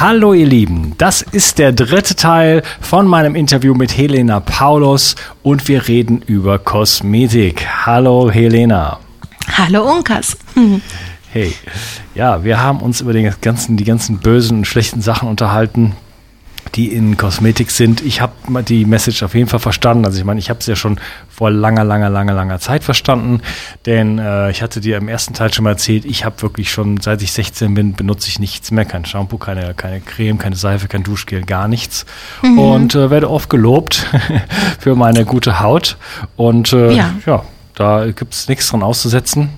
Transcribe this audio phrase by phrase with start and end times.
[0.00, 5.68] Hallo ihr Lieben, das ist der dritte Teil von meinem Interview mit Helena Paulus und
[5.68, 7.66] wir reden über Kosmetik.
[7.86, 8.98] Hallo Helena.
[9.56, 10.36] Hallo Unkas.
[11.30, 11.54] Hey,
[12.14, 15.94] ja, wir haben uns über die ganzen, die ganzen bösen und schlechten Sachen unterhalten,
[16.74, 18.00] die in Kosmetik sind.
[18.00, 20.04] Ich habe die Message auf jeden Fall verstanden.
[20.04, 20.98] Also ich meine, ich habe es ja schon
[21.28, 23.40] vor langer, langer, langer, langer Zeit verstanden,
[23.84, 27.00] denn äh, ich hatte dir im ersten Teil schon mal erzählt, ich habe wirklich schon,
[27.00, 30.88] seit ich 16 bin, benutze ich nichts mehr, kein Shampoo, keine, keine Creme, keine Seife,
[30.88, 32.06] kein Duschgel, gar nichts
[32.42, 32.58] mhm.
[32.58, 34.06] und äh, werde oft gelobt
[34.78, 35.96] für meine gute Haut
[36.36, 37.14] und äh, ja.
[37.26, 39.50] ja, da gibt es nichts dran auszusetzen.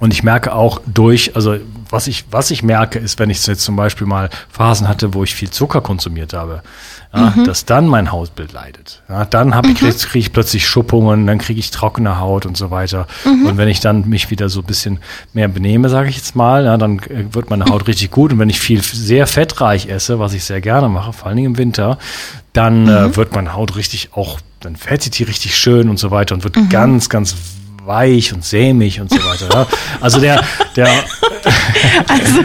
[0.00, 1.56] Und ich merke auch durch, also
[1.94, 5.22] was ich, was ich merke, ist, wenn ich jetzt zum Beispiel mal Phasen hatte, wo
[5.22, 6.62] ich viel Zucker konsumiert habe,
[7.14, 7.44] ja, mhm.
[7.44, 9.00] dass dann mein Hautbild leidet.
[9.08, 9.90] Ja, dann hab ich, mhm.
[9.90, 13.06] kriege ich plötzlich Schuppungen, dann kriege ich trockene Haut und so weiter.
[13.24, 13.46] Mhm.
[13.46, 14.98] Und wenn ich dann mich wieder so ein bisschen
[15.34, 18.32] mehr benehme, sage ich jetzt mal, ja, dann äh, wird meine Haut richtig gut.
[18.32, 21.52] Und wenn ich viel sehr fettreich esse, was ich sehr gerne mache, vor allen Dingen
[21.52, 21.98] im Winter,
[22.52, 23.16] dann äh, mhm.
[23.16, 26.56] wird meine Haut richtig auch, dann fettet die richtig schön und so weiter und wird
[26.56, 26.70] mhm.
[26.70, 27.36] ganz, ganz
[27.86, 29.48] weich und sämig und so weiter.
[29.52, 29.66] Ja.
[30.00, 30.42] Also der,
[30.76, 30.88] der
[32.08, 32.42] Also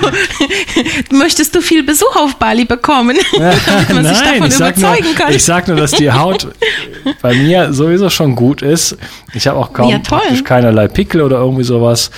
[1.11, 5.15] möchtest du viel Besuch auf Bali bekommen, damit man Nein, sich davon ich überzeugen nur,
[5.15, 5.33] kann?
[5.33, 6.47] Ich sage nur, dass die Haut
[7.21, 8.97] bei mir sowieso schon gut ist.
[9.33, 12.11] Ich habe auch kaum ja, praktisch keinerlei Pickel oder irgendwie sowas,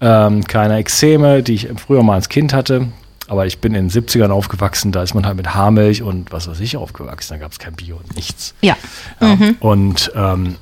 [0.00, 2.88] ähm, keine Exzeme, die ich früher mal als Kind hatte.
[3.26, 6.48] Aber ich bin in den 70ern aufgewachsen, da ist man halt mit Haarmilch und was
[6.48, 8.54] weiß ich aufgewachsen, da gab es kein Bio und nichts.
[8.62, 8.74] Ja.
[9.20, 9.56] ja mhm.
[9.60, 10.56] Und ähm,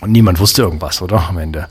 [0.00, 1.28] und niemand wusste irgendwas, oder?
[1.28, 1.68] Am Ende.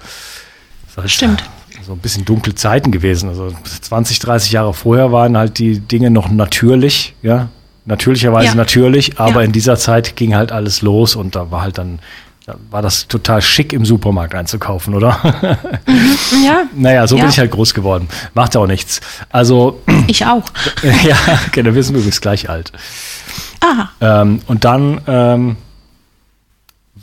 [0.95, 1.43] Das Stimmt.
[1.85, 3.29] So ein bisschen dunkle Zeiten gewesen.
[3.29, 7.49] Also 20, 30 Jahre vorher waren halt die Dinge noch natürlich, ja.
[7.85, 8.55] Natürlicherweise ja.
[8.55, 9.45] natürlich, aber ja.
[9.45, 11.99] in dieser Zeit ging halt alles los und da war halt dann,
[12.45, 15.17] da war das total schick im Supermarkt einzukaufen, oder?
[15.85, 16.43] Mhm.
[16.45, 16.63] Ja.
[16.75, 17.21] naja, so ja.
[17.21, 18.09] bin ich halt groß geworden.
[18.33, 18.99] Macht auch nichts.
[19.29, 19.81] Also.
[20.07, 20.43] Ich auch.
[21.03, 21.17] ja,
[21.51, 22.71] genau, wir sind übrigens gleich alt.
[23.61, 23.89] Aha.
[23.99, 25.55] Ähm, und dann, ähm,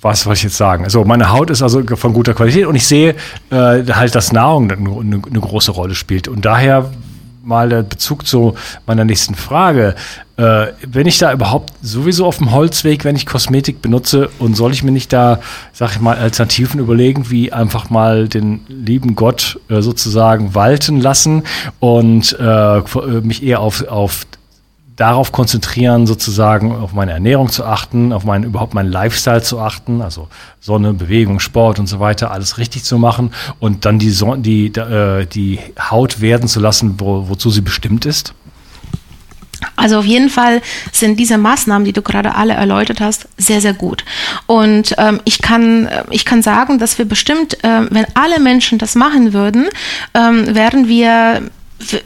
[0.04, 0.84] was wollte ich jetzt sagen?
[0.84, 3.14] Also meine Haut ist also von guter Qualität und ich sehe
[3.50, 6.28] äh, halt, dass Nahrung eine, eine, große Rolle spielt.
[6.28, 6.90] Und daher
[7.42, 8.54] mal der Bezug zu
[8.86, 9.94] meiner nächsten Frage.
[10.36, 14.72] Äh, wenn ich da überhaupt sowieso auf dem Holzweg, wenn ich Kosmetik benutze und soll
[14.72, 15.40] ich mir nicht da,
[15.72, 21.44] sag ich mal, Alternativen überlegen, wie einfach mal den lieben Gott äh, sozusagen walten lassen
[21.80, 22.82] und äh,
[23.22, 24.26] mich eher auf, auf
[24.96, 30.00] darauf konzentrieren, sozusagen auf meine Ernährung zu achten, auf meinen überhaupt meinen Lifestyle zu achten,
[30.00, 30.28] also
[30.60, 34.66] Sonne, Bewegung, Sport und so weiter, alles richtig zu machen und dann die Sonne, die
[34.66, 35.58] äh, die
[35.90, 38.34] Haut werden zu lassen, wo, wozu sie bestimmt ist?
[39.76, 40.62] Also auf jeden Fall
[40.92, 44.04] sind diese Maßnahmen, die du gerade alle erläutert hast, sehr, sehr gut.
[44.46, 48.94] Und ähm, ich, kann, ich kann sagen, dass wir bestimmt, äh, wenn alle Menschen das
[48.94, 49.68] machen würden,
[50.14, 51.42] ähm, wären wir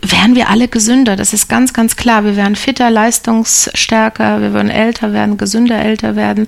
[0.03, 1.17] wären wir alle gesünder.
[1.17, 2.25] Das ist ganz, ganz klar.
[2.25, 6.47] Wir wären fitter, leistungsstärker, wir würden älter werden, gesünder älter werden.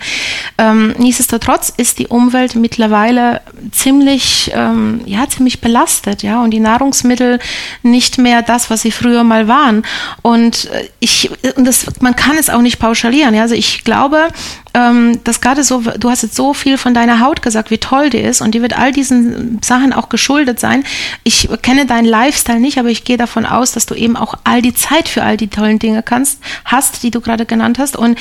[0.59, 3.41] Ähm, nichtsdestotrotz ist die Umwelt mittlerweile
[3.73, 7.39] ziemlich, ähm, ja, ziemlich belastet, ja, und die Nahrungsmittel
[7.83, 9.85] nicht mehr das, was sie früher mal waren.
[10.23, 13.35] Und äh, ich, das, man kann es auch nicht pauschalieren.
[13.35, 13.43] Ja?
[13.43, 14.29] Also ich glaube,
[14.75, 18.11] ähm, dass gerade so, du hast jetzt so viel von deiner Haut gesagt, wie toll
[18.11, 20.85] die ist und die wird all diesen Sachen auch geschuldet sein.
[21.25, 24.63] Ich kenne deinen Lifestyle nicht, aber ich gehe davon aus, dass du eben auch all
[24.63, 27.97] die Zeit für all die tollen Dinge kannst, hast, die du gerade genannt hast.
[27.97, 28.19] Und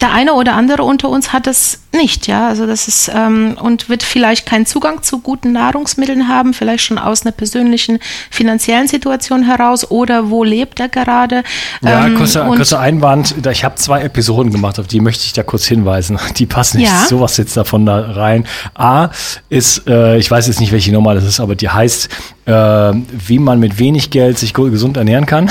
[0.00, 2.48] der eine oder andere unter uns hat das nicht, ja.
[2.48, 6.98] Also das ist ähm, und wird vielleicht keinen Zugang zu guten Nahrungsmitteln haben, vielleicht schon
[6.98, 7.98] aus einer persönlichen
[8.30, 11.42] finanziellen Situation heraus oder wo lebt er gerade.
[11.82, 13.34] Ja, ähm, kurzer, kurzer Einwand.
[13.50, 16.18] Ich habe zwei Episoden gemacht, auf die möchte ich da kurz hinweisen.
[16.36, 17.06] Die passen nicht ja.
[17.06, 18.46] sowas jetzt davon da rein.
[18.74, 19.10] A
[19.48, 22.08] ist, äh, ich weiß jetzt nicht, welche Nummer das ist, aber die heißt,
[22.46, 25.44] äh, wie man mit wenig Geld sich gesund ernähren kann.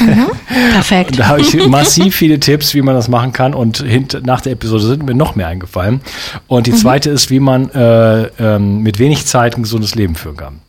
[0.00, 0.26] Mhm.
[0.72, 1.18] Perfekt.
[1.18, 4.52] da habe ich massiv viele Tipps, wie man das machen kann und hint, nach der
[4.52, 6.00] Episode sind mir noch mehr eingefallen.
[6.46, 6.76] Und die mhm.
[6.76, 10.60] zweite ist, wie man äh, ähm, mit wenig Zeit ein gesundes Leben führen kann.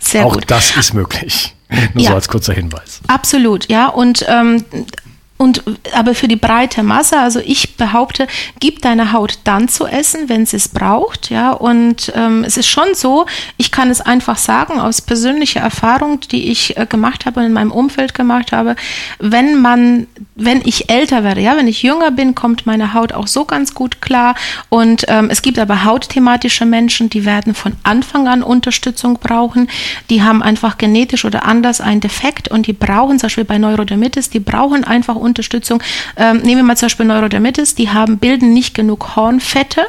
[0.00, 0.44] Sehr Auch gut.
[0.46, 1.54] das ist möglich.
[1.92, 2.10] Nur ja.
[2.10, 3.00] so als kurzer Hinweis.
[3.08, 3.88] Absolut, ja.
[3.88, 4.64] Und ähm,
[5.38, 5.62] und
[5.94, 8.26] aber für die breite Masse, also ich behaupte,
[8.58, 11.52] gib deine Haut dann zu essen, wenn sie es braucht, ja.
[11.52, 13.26] Und ähm, es ist schon so,
[13.56, 17.52] ich kann es einfach sagen aus persönlicher Erfahrung, die ich äh, gemacht habe und in
[17.52, 18.74] meinem Umfeld gemacht habe,
[19.20, 23.28] wenn man, wenn ich älter werde, ja, wenn ich jünger bin, kommt meine Haut auch
[23.28, 24.34] so ganz gut klar.
[24.70, 29.68] Und ähm, es gibt aber hautthematische Menschen, die werden von Anfang an Unterstützung brauchen.
[30.10, 34.30] Die haben einfach genetisch oder anders einen Defekt und die brauchen, zum Beispiel bei Neurodermitis,
[34.30, 35.82] die brauchen einfach Unterstützung.
[36.16, 39.86] Ähm, nehmen wir mal zum Beispiel Neurodermitis, die haben, bilden nicht genug Hornfette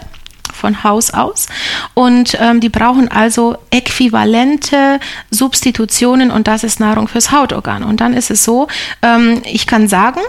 [0.54, 1.48] von Haus aus.
[1.94, 5.00] Und ähm, die brauchen also äquivalente
[5.32, 7.84] Substitutionen und das ist Nahrung fürs Hautorgan.
[7.84, 8.68] Und dann ist es so,
[9.02, 10.20] ähm, ich kann sagen,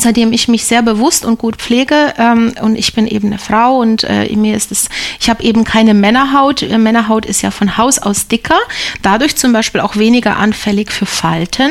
[0.00, 3.78] seitdem ich mich sehr bewusst und gut pflege ähm, und ich bin eben eine Frau
[3.78, 4.88] und äh, mir ist es,
[5.20, 6.62] ich habe eben keine Männerhaut.
[6.62, 8.58] Äh, Männerhaut ist ja von Haus aus dicker,
[9.02, 11.70] dadurch zum Beispiel auch weniger anfällig für Falten.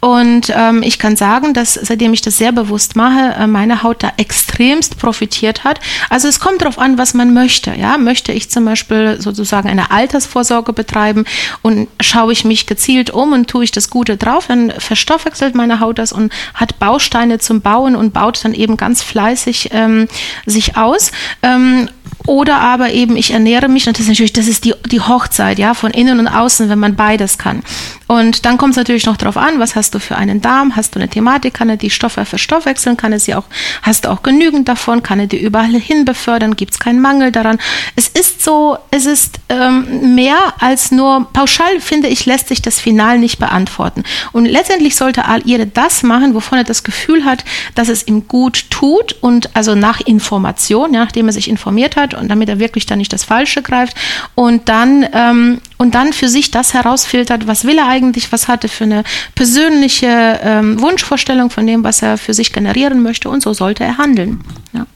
[0.00, 4.02] Und ähm, ich kann sagen, dass seitdem ich das sehr bewusst mache, äh, meine Haut
[4.02, 5.80] da extremst profitiert hat.
[6.10, 7.74] Also es kommt darauf an, was man möchte.
[7.74, 11.24] Ja, möchte ich zum Beispiel sozusagen eine Altersvorsorge betreiben
[11.62, 15.80] und schaue ich mich gezielt um und tue ich das Gute drauf, dann verstoffwechselt meine
[15.80, 20.08] Haut das und hat Bausteine zum Bauen und baut dann eben ganz fleißig ähm,
[20.46, 21.12] sich aus.
[21.42, 21.88] Ähm,
[22.26, 25.58] oder aber eben, ich ernähre mich, und das ist natürlich, das ist die, die Hochzeit,
[25.58, 27.62] ja, von innen und außen, wenn man beides kann.
[28.08, 30.94] Und dann kommt es natürlich noch darauf an, was hast du für einen Darm, hast
[30.94, 33.44] du eine Thematik, kann er die Stoffe verstoffwechseln, kann er sie auch,
[33.82, 37.32] hast du auch genügend davon, kann er die überall hin befördern, gibt es keinen Mangel
[37.32, 37.58] daran.
[37.96, 42.80] Es ist so, es ist ähm, mehr als nur, pauschal finde ich, lässt sich das
[42.80, 44.04] Final nicht beantworten.
[44.32, 47.44] Und letztendlich sollte ihr das machen, wovon er das Gefühl hat,
[47.74, 52.14] dass es ihm gut tut und also nach Information, ja, nachdem er sich informiert hat
[52.16, 53.96] und damit er wirklich dann nicht das Falsche greift
[54.34, 58.64] und dann, ähm, und dann für sich das herausfiltert, was will er eigentlich, was hat
[58.64, 59.04] er für eine
[59.34, 63.98] persönliche ähm, Wunschvorstellung von dem, was er für sich generieren möchte und so sollte er
[63.98, 64.40] handeln.
[64.72, 64.86] Ja.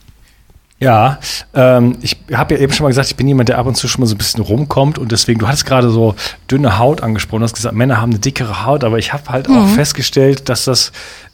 [0.81, 1.19] Ja,
[1.53, 3.87] ähm, ich habe ja eben schon mal gesagt, ich bin jemand, der ab und zu
[3.87, 6.15] schon mal so ein bisschen rumkommt und deswegen, du hattest gerade so
[6.49, 9.47] dünne Haut angesprochen, du hast gesagt, Männer haben eine dickere Haut, aber ich habe halt
[9.47, 9.57] mhm.
[9.57, 10.91] auch festgestellt, dass das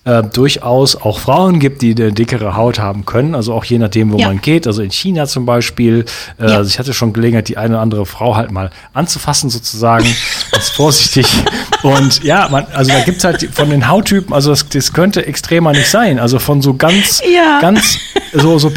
[0.07, 3.35] äh, durchaus auch Frauen gibt, die eine dickere Haut haben können.
[3.35, 4.27] Also auch je nachdem, wo ja.
[4.27, 4.65] man geht.
[4.65, 6.05] Also in China zum Beispiel.
[6.39, 6.57] Äh, ja.
[6.57, 10.05] Also ich hatte schon Gelegenheit, die eine oder andere Frau halt mal anzufassen sozusagen.
[10.51, 11.27] Ganz vorsichtig.
[11.83, 15.73] Und ja, man, also da gibt's halt von den Hauttypen, also das, das könnte extremer
[15.73, 16.19] nicht sein.
[16.19, 17.59] Also von so ganz, ja.
[17.59, 17.99] ganz
[18.33, 18.69] so, so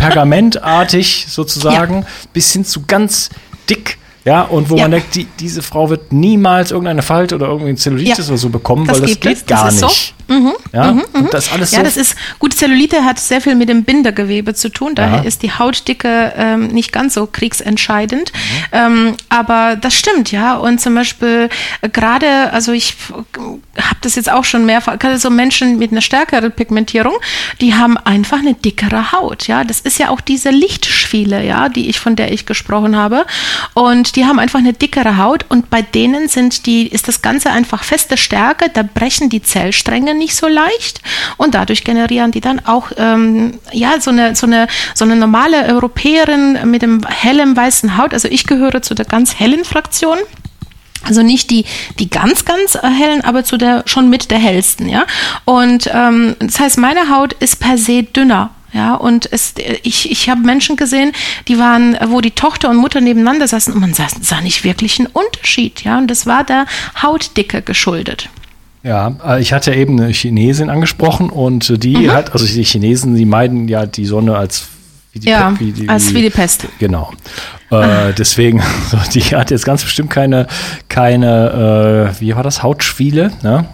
[0.61, 3.31] pergamentartig sozusagen bis hin zu ganz
[3.69, 4.83] dick ja, und wo ja.
[4.85, 8.25] man denkt, die, diese Frau wird niemals irgendeine Falte oder irgendwie Zellulitis ja.
[8.27, 9.47] oder so bekommen, das weil das geht es.
[9.47, 10.15] gar das nicht.
[10.29, 10.35] So.
[10.35, 10.53] Mhm.
[10.73, 11.05] Ja, mhm.
[11.13, 11.85] und das alles ja, so.
[11.85, 15.23] das ist, gut, Zellulite hat sehr viel mit dem Bindegewebe zu tun, daher ja.
[15.23, 18.33] ist die Hautdicke ähm, nicht ganz so kriegsentscheidend.
[18.33, 18.39] Mhm.
[18.73, 20.57] Ähm, aber das stimmt, ja.
[20.57, 21.49] Und zum Beispiel
[21.81, 26.01] äh, gerade, also ich habe das jetzt auch schon mehrfach, gerade so Menschen mit einer
[26.01, 27.15] stärkeren Pigmentierung,
[27.61, 29.65] die haben einfach eine dickere Haut, ja.
[29.65, 33.27] Das ist ja auch diese Lichtschwiele, ja, die ich, von der ich gesprochen habe.
[33.75, 37.51] Und die haben einfach eine dickere Haut und bei denen sind die, ist das Ganze
[37.51, 41.01] einfach feste Stärke, da brechen die Zellstränge nicht so leicht
[41.37, 45.67] und dadurch generieren die dann auch ähm, ja so eine so eine so eine normale
[45.67, 48.15] Europäerin mit dem hellen weißen Haut.
[48.15, 50.19] Also ich gehöre zu der ganz hellen Fraktion.
[51.03, 51.65] Also nicht die,
[51.99, 55.07] die ganz, ganz hellen, aber zu der schon mit der hellsten, ja.
[55.47, 58.51] Und ähm, das heißt, meine Haut ist per se dünner.
[58.73, 61.13] Ja, und es, ich, ich habe Menschen gesehen,
[61.49, 64.99] die waren, wo die Tochter und Mutter nebeneinander saßen und man sah, sah nicht wirklich
[64.99, 65.83] einen Unterschied.
[65.83, 66.67] Ja, und das war der
[67.03, 68.29] Hautdicke geschuldet.
[68.83, 72.13] Ja, äh, ich hatte eben eine Chinesin angesprochen und die mhm.
[72.13, 74.69] hat, also die Chinesen, die meiden ja die Sonne als
[75.13, 76.67] wie die, ja, wie die, als wie die Pest.
[76.79, 77.13] Genau.
[77.73, 78.61] Äh, deswegen,
[79.15, 80.49] die hat jetzt ganz bestimmt keine,
[80.89, 83.65] keine, äh, wie war das, Hautschwiele, ne?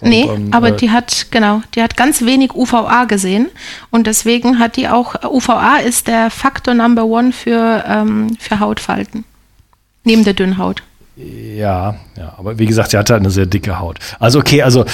[0.00, 3.48] Nee, ähm, aber äh, die hat, genau, die hat ganz wenig UVA gesehen
[3.90, 9.24] und deswegen hat die auch, UVA ist der Faktor Number One für, ähm, für Hautfalten.
[10.04, 10.82] Neben der dünnen Haut.
[11.16, 13.98] Ja, ja, aber wie gesagt, sie hatte eine sehr dicke Haut.
[14.20, 14.84] Also okay, also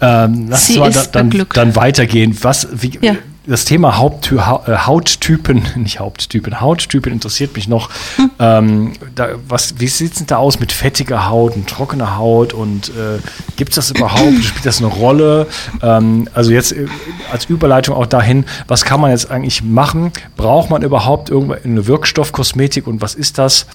[0.00, 2.36] ähm, lass uns mal da, dann, dann weitergehen.
[2.42, 7.90] Was, wie, ja das Thema Haupttü äh, Hauttypen, nicht Haupttypen, Hauttypen interessiert mich noch.
[8.16, 8.30] Hm.
[8.38, 12.52] Ähm, da, was, wie sieht es denn da aus mit fettiger Haut und trockener Haut
[12.52, 13.18] und äh,
[13.56, 14.34] gibt es das überhaupt?
[14.42, 15.46] Spielt das eine Rolle?
[15.82, 16.86] Ähm, also jetzt äh,
[17.30, 20.12] als Überleitung auch dahin, was kann man jetzt eigentlich machen?
[20.36, 23.66] Braucht man überhaupt irgendeine Wirkstoffkosmetik und was ist das?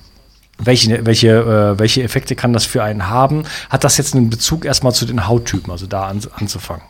[0.64, 3.44] Welche, welche, äh, welche Effekte kann das für einen haben?
[3.70, 6.84] Hat das jetzt einen Bezug erstmal zu den Hauttypen, also da an, anzufangen?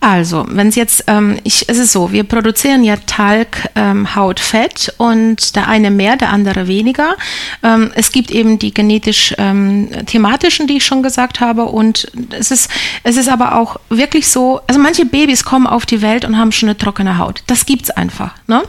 [0.00, 4.94] Also, wenn es jetzt, ähm, ich, es ist so, wir produzieren ja Talg, ähm, Hautfett
[4.98, 7.16] und der eine mehr, der andere weniger.
[7.62, 12.50] Ähm, es gibt eben die genetisch ähm, thematischen, die ich schon gesagt habe und es
[12.50, 12.70] ist,
[13.02, 16.52] es ist aber auch wirklich so, also manche Babys kommen auf die Welt und haben
[16.52, 17.42] schon eine trockene Haut.
[17.48, 18.62] Das gibt's einfach, ne?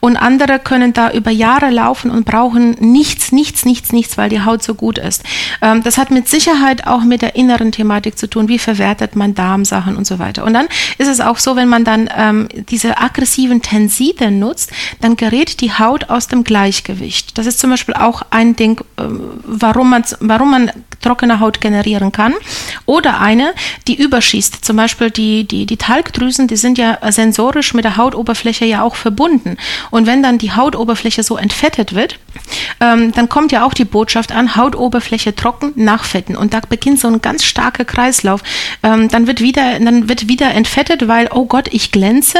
[0.00, 4.40] Und andere können da über Jahre laufen und brauchen nichts, nichts, nichts, nichts, weil die
[4.40, 5.22] Haut so gut ist.
[5.60, 8.48] Ähm, das hat mit Sicherheit auch mit der inneren Thematik zu tun.
[8.48, 10.44] Wie verwertet man Darmsachen und so weiter.
[10.44, 15.16] Und dann ist es auch so, wenn man dann ähm, diese aggressiven Tenside nutzt, dann
[15.16, 17.36] gerät die Haut aus dem Gleichgewicht.
[17.36, 19.02] Das ist zum Beispiel auch ein Ding, äh,
[19.44, 22.34] warum, man, warum man trockene Haut generieren kann.
[22.86, 23.54] Oder eine,
[23.86, 24.64] die überschießt.
[24.64, 28.96] Zum Beispiel die, die, die Talgdrüsen, die sind ja sensorisch mit der Hautoberfläche ja auch
[28.96, 29.56] verbunden.
[29.90, 32.18] Und wenn dann die Hautoberfläche so entfettet wird,
[32.80, 36.36] ähm, dann kommt ja auch die Botschaft an, Hautoberfläche trocken, nachfetten.
[36.36, 38.42] Und da beginnt so ein ganz starker Kreislauf.
[38.82, 42.38] Ähm, dann wird wieder, dann wird wieder entfettet, weil, oh Gott, ich glänze.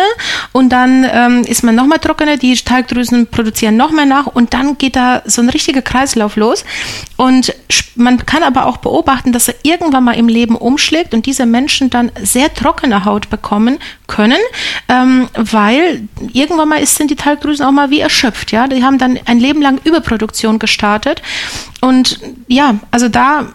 [0.53, 4.79] Und dann ähm, ist man nochmal trockener, die Talgdrüsen produzieren noch mehr nach und dann
[4.79, 6.65] geht da so ein richtiger Kreislauf los.
[7.17, 7.55] Und
[7.97, 11.90] man kann aber auch beobachten, dass er irgendwann mal im Leben umschlägt und diese Menschen
[11.90, 13.78] dann sehr trockene Haut bekommen
[14.09, 14.40] können,
[14.88, 18.50] ähm, weil irgendwann mal ist, sind die Talgdrüsen auch mal wie erschöpft.
[18.50, 21.23] Ja, die haben dann ein Leben lang Überproduktion gestartet
[21.81, 23.47] und ja, also da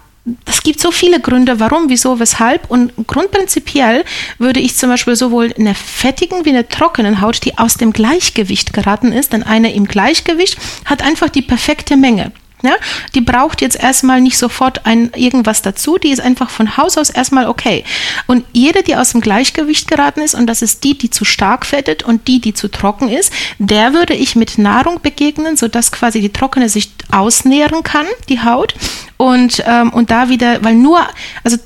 [0.46, 2.72] es gibt so viele Gründe, warum, wieso, weshalb.
[2.72, 4.06] Und grundprinzipiell
[4.38, 8.72] würde ich zum Beispiel sowohl eine fettigen wie eine trockenen Haut, die aus dem Gleichgewicht
[8.72, 12.32] geraten ist, denn eine im Gleichgewicht hat einfach die perfekte Menge.
[12.66, 12.76] Ja,
[13.14, 17.10] die braucht jetzt erstmal nicht sofort ein irgendwas dazu, die ist einfach von Haus aus
[17.10, 17.84] erstmal okay.
[18.26, 21.66] Und jede, die aus dem Gleichgewicht geraten ist, und das ist die, die zu stark
[21.66, 26.22] fettet und die, die zu trocken ist, der würde ich mit Nahrung begegnen, sodass quasi
[26.22, 28.76] die trockene sich ausnähren kann, die Haut.
[29.18, 31.06] Und, ähm, und da wieder, weil nur,
[31.44, 31.58] also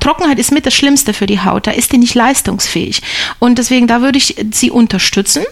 [0.00, 3.02] Trockenheit ist mit das Schlimmste für die Haut, da ist die nicht leistungsfähig.
[3.38, 5.44] Und deswegen, da würde ich sie unterstützen.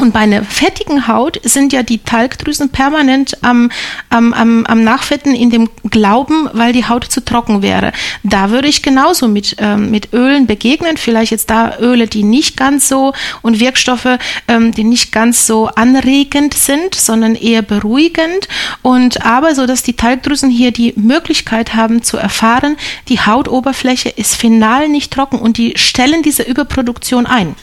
[0.00, 3.70] Und bei einer fettigen Haut sind ja die Talgdrüsen permanent am,
[4.10, 7.92] am, am, am Nachfetten in dem Glauben, weil die Haut zu trocken wäre.
[8.24, 10.96] Da würde ich genauso mit, ähm, mit Ölen begegnen.
[10.96, 15.68] Vielleicht jetzt da Öle, die nicht ganz so und Wirkstoffe, ähm, die nicht ganz so
[15.68, 18.48] anregend sind, sondern eher beruhigend.
[18.82, 22.76] Und aber so, dass die Talgdrüsen hier die Möglichkeit haben zu erfahren,
[23.08, 27.54] die Hautoberfläche ist final nicht trocken und die stellen diese Überproduktion ein.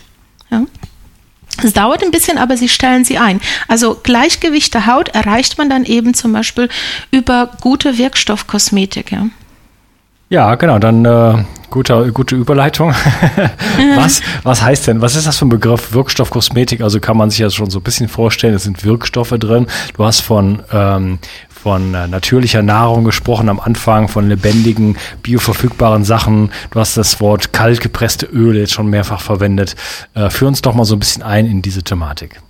[1.63, 3.41] Es dauert ein bisschen, aber sie stellen sie ein.
[3.67, 6.69] Also Gleichgewicht der Haut erreicht man dann eben zum Beispiel
[7.11, 9.11] über gute Wirkstoffkosmetik.
[9.11, 9.27] Ja,
[10.29, 12.93] ja genau, dann äh, gute, gute Überleitung.
[13.95, 16.81] was, was heißt denn, was ist das für ein Begriff Wirkstoffkosmetik?
[16.81, 19.65] Also kann man sich das schon so ein bisschen vorstellen, es sind Wirkstoffe drin.
[19.95, 21.19] Du hast von ähm,
[21.61, 26.51] von äh, natürlicher Nahrung gesprochen am Anfang, von lebendigen, bioverfügbaren Sachen.
[26.71, 29.75] Du hast das Wort kaltgepresste Öle jetzt schon mehrfach verwendet.
[30.15, 32.41] Äh, führ uns doch mal so ein bisschen ein in diese Thematik.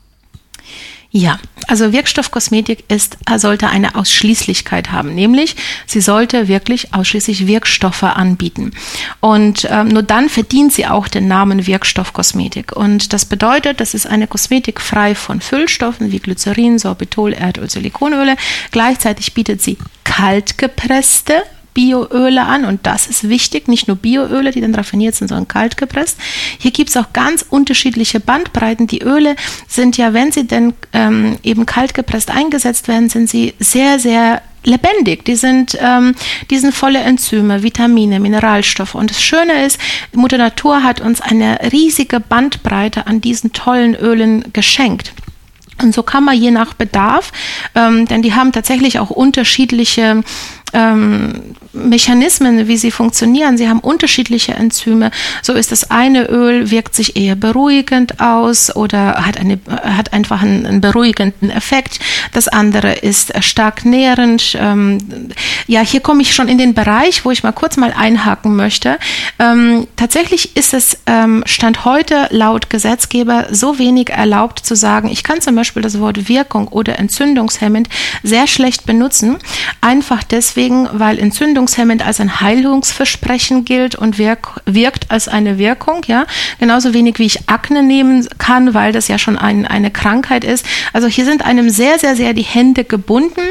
[1.14, 8.72] Ja, also Wirkstoffkosmetik ist, sollte eine Ausschließlichkeit haben, nämlich sie sollte wirklich ausschließlich Wirkstoffe anbieten.
[9.20, 12.72] Und ähm, nur dann verdient sie auch den Namen Wirkstoffkosmetik.
[12.72, 18.38] Und das bedeutet, das ist eine Kosmetik frei von Füllstoffen wie Glycerin, Sorbitol, Erdöl, Silikonöle.
[18.72, 24.76] Gleichzeitig bietet sie kaltgepresste Bioöle an und das ist wichtig, nicht nur Bioöle, die dann
[24.76, 26.18] raffiniert sind, sondern kalt gepresst.
[26.58, 28.88] Hier gibt es auch ganz unterschiedliche Bandbreiten.
[28.88, 29.36] Die Öle
[29.68, 34.42] sind ja, wenn sie denn ähm, eben kalt gepresst eingesetzt werden, sind sie sehr, sehr
[34.64, 35.26] lebendig.
[35.26, 36.16] Die sind, ähm,
[36.50, 38.96] die sind volle Enzyme, Vitamine, Mineralstoffe.
[38.96, 39.80] Und das Schöne ist,
[40.14, 45.14] Mutter Natur hat uns eine riesige Bandbreite an diesen tollen Ölen geschenkt.
[45.82, 47.32] Und so kann man je nach Bedarf,
[47.74, 50.24] ähm, denn die haben tatsächlich auch unterschiedliche
[50.74, 53.58] ähm, Mechanismen, wie sie funktionieren.
[53.58, 55.12] Sie haben unterschiedliche Enzyme.
[55.42, 60.42] So ist das eine Öl, wirkt sich eher beruhigend aus oder hat, eine, hat einfach
[60.42, 62.00] einen, einen beruhigenden Effekt.
[62.34, 64.58] Das andere ist stark nährend.
[64.60, 64.98] Ähm,
[65.68, 69.00] ja, hier komme ich schon in den Bereich, wo ich mal kurz mal einhaken möchte.
[69.40, 75.24] Ähm, tatsächlich ist es ähm, Stand heute laut Gesetzgeber so wenig erlaubt zu sagen, ich
[75.24, 77.90] kann zum Beispiel das Wort Wirkung oder entzündungshemmend
[78.24, 79.38] sehr schlecht benutzen.
[79.80, 86.04] Einfach deswegen, weil entzündungshemmend als ein Heilungsversprechen gilt und wirk wirkt als eine Wirkung.
[86.08, 86.26] Ja,
[86.60, 90.66] genauso wenig wie ich Akne nehmen kann, weil das ja schon ein, eine Krankheit ist.
[90.94, 93.42] Also hier sind einem sehr, sehr, sehr die Hände gebunden,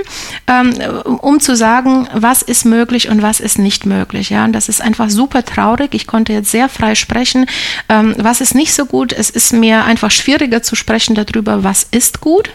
[0.46, 0.74] ähm,
[1.04, 4.30] um zu sagen, was ist möglich und was ist nicht möglich.
[4.30, 5.94] Ja, und das ist einfach super traurig.
[5.94, 7.46] Ich konnte jetzt sehr frei sprechen.
[7.88, 9.12] Ähm, was ist nicht so gut?
[9.12, 12.50] Es ist mir einfach schwieriger zu sprechen darüber, was ist gut.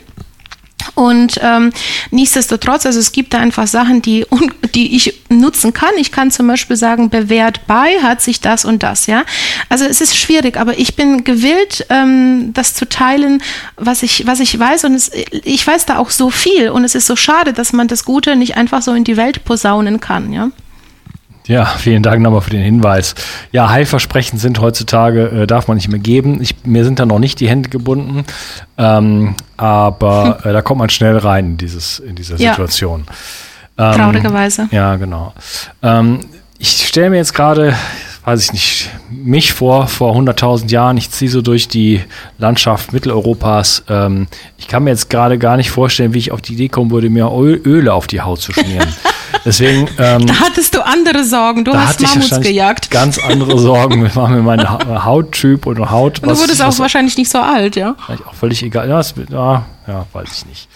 [0.94, 1.72] Und ähm,
[2.12, 4.26] nichtsdestotrotz, also es gibt da einfach Sachen, die,
[4.76, 5.92] die ich nutzen kann.
[5.98, 9.24] Ich kann zum Beispiel sagen, bewährt bei hat sich das und das, ja.
[9.68, 13.42] Also es ist schwierig, aber ich bin gewillt, ähm, das zu teilen,
[13.76, 14.86] was ich, was ich weiß.
[14.86, 15.12] Und es,
[15.44, 16.70] ich weiß da auch so viel.
[16.70, 19.44] Und es ist so schade, dass man das Gute nicht einfach so in die Welt
[19.44, 20.52] posaunen kann, ja.
[21.48, 23.16] Ja, vielen Dank nochmal für den Hinweis.
[23.52, 26.42] Ja, Heilversprechen sind heutzutage, äh, darf man nicht mehr geben.
[26.42, 28.26] Ich, mir sind da noch nicht die Hände gebunden,
[28.78, 33.06] ähm, aber äh, da kommt man schnell rein in, dieses, in diese Situation.
[33.78, 33.92] Ja.
[33.92, 34.68] Ähm, Traurigerweise.
[34.72, 35.34] Ja, genau.
[35.84, 36.22] Ähm,
[36.58, 37.76] ich stelle mir jetzt gerade,
[38.26, 42.02] weiß ich nicht, mich vor, vor 100.000 Jahren, ich ziehe so durch die
[42.40, 43.84] Landschaft Mitteleuropas.
[43.88, 44.28] Ähm,
[44.58, 47.10] ich kann mir jetzt gerade gar nicht vorstellen, wie ich auf die Idee kommen würde,
[47.10, 48.88] mir Öle auf die Haut zu schmieren.
[49.46, 49.88] Deswegen.
[50.00, 51.66] Ähm, da hattest du andere Sorgen.
[51.66, 52.90] Du hast Mammuts gejagt.
[52.90, 54.02] Ganz andere Sorgen.
[54.02, 54.68] Wir machen mir meinen
[55.06, 56.20] Hauttyp und Haut.
[56.20, 57.96] Und du wurdest auch wahrscheinlich nicht so alt, ja?
[58.28, 58.90] Auch völlig egal.
[58.90, 60.68] Ja, ja, ja, weiß ich nicht.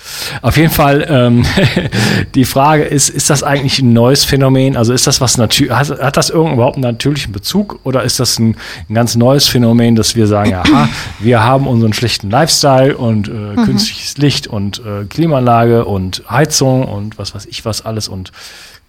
[0.42, 1.46] Auf jeden Fall, ähm,
[2.36, 4.78] die Frage ist, ist das eigentlich ein neues Phänomen?
[4.78, 8.38] Also ist das was natürlich, hat, hat das überhaupt einen natürlichen Bezug oder ist das
[8.38, 8.56] ein,
[8.88, 10.89] ein, ganz neues Phänomen, dass wir sagen, aha,
[11.20, 13.66] wir haben unseren schlechten Lifestyle und äh, mhm.
[13.66, 18.32] künstliches Licht und äh, Klimaanlage und Heizung und was weiß ich was alles und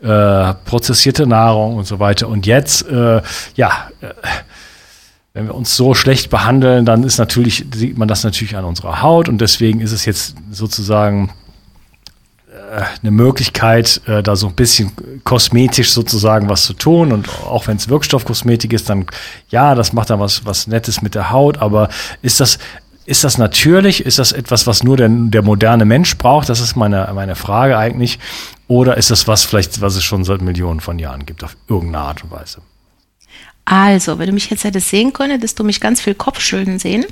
[0.03, 2.29] äh, prozessierte Nahrung und so weiter.
[2.29, 3.21] Und jetzt, äh,
[3.55, 4.07] ja, äh,
[5.33, 9.01] wenn wir uns so schlecht behandeln, dann ist natürlich, sieht man das natürlich an unserer
[9.03, 11.31] Haut und deswegen ist es jetzt sozusagen
[12.51, 17.13] äh, eine Möglichkeit, äh, da so ein bisschen kosmetisch sozusagen was zu tun.
[17.13, 19.07] Und auch wenn es Wirkstoffkosmetik ist, dann
[19.51, 21.59] ja, das macht dann was, was Nettes mit der Haut.
[21.59, 21.89] Aber
[22.23, 22.59] ist das,
[23.07, 24.05] ist das natürlich?
[24.05, 26.49] Ist das etwas, was nur der, der moderne Mensch braucht?
[26.49, 28.19] Das ist meine, meine Frage eigentlich.
[28.67, 32.05] Oder ist das was vielleicht, was es schon seit Millionen von Jahren gibt, auf irgendeine
[32.05, 32.63] Art und Weise?
[33.71, 37.05] Also, wenn du mich jetzt hättest sehen können, hättest du mich ganz viel Kopfschulden sehen.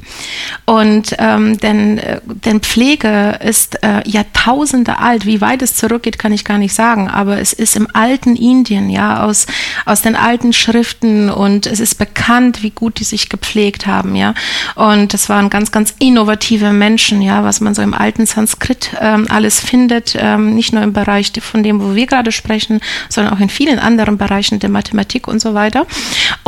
[0.64, 5.24] Und ähm, denn, äh, denn Pflege ist äh, Jahrtausende alt.
[5.24, 7.06] Wie weit es zurückgeht, kann ich gar nicht sagen.
[7.08, 9.46] Aber es ist im alten Indien, ja, aus,
[9.86, 14.34] aus den alten Schriften und es ist bekannt, wie gut die sich gepflegt haben, ja.
[14.74, 19.28] Und das waren ganz, ganz innovative Menschen, ja, was man so im alten Sanskrit ähm,
[19.30, 23.40] alles findet, ähm, nicht nur im Bereich von dem, wo wir gerade sprechen, sondern auch
[23.40, 25.86] in vielen anderen Bereichen der Mathematik und so weiter.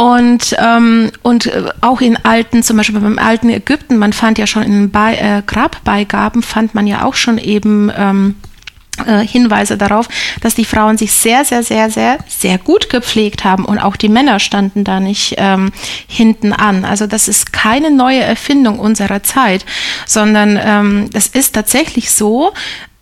[0.01, 4.47] Und, ähm, und äh, auch in alten, zum Beispiel beim alten Ägypten, man fand ja
[4.47, 8.37] schon in Be äh, Grabbeigaben, fand man ja auch schon eben ähm,
[9.07, 10.09] äh, Hinweise darauf,
[10.41, 14.09] dass die Frauen sich sehr, sehr, sehr, sehr, sehr gut gepflegt haben und auch die
[14.09, 15.71] Männer standen da nicht ähm,
[16.07, 16.87] hinten an.
[16.87, 19.67] Also das ist keine neue Erfindung unserer Zeit,
[20.07, 22.55] sondern ähm, das ist tatsächlich so,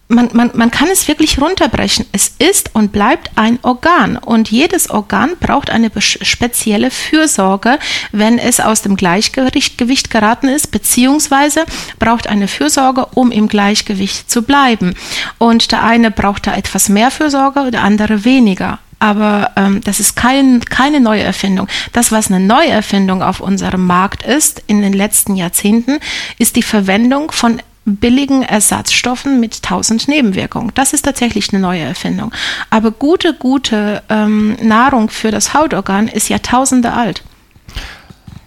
[0.08, 2.06] man, man, man kann es wirklich runterbrechen.
[2.12, 7.78] Es ist und bleibt ein Organ und jedes Organ braucht eine spezielle Fürsorge,
[8.10, 11.64] wenn es aus dem Gleichgewicht geraten ist, beziehungsweise
[11.98, 14.94] braucht eine Fürsorge, um im Gleichgewicht zu bleiben.
[15.36, 20.16] Und der eine braucht da etwas mehr Fürsorge, der andere weniger aber ähm, das ist
[20.16, 21.68] kein, keine neue Erfindung.
[21.92, 26.00] Das, was eine Neuerfindung auf unserem Markt ist in den letzten Jahrzehnten,
[26.38, 27.62] ist die Verwendung von
[27.96, 30.72] billigen Ersatzstoffen mit tausend Nebenwirkungen.
[30.74, 32.32] Das ist tatsächlich eine neue Erfindung.
[32.70, 37.22] Aber gute, gute ähm, Nahrung für das Hautorgan ist Jahrtausende alt.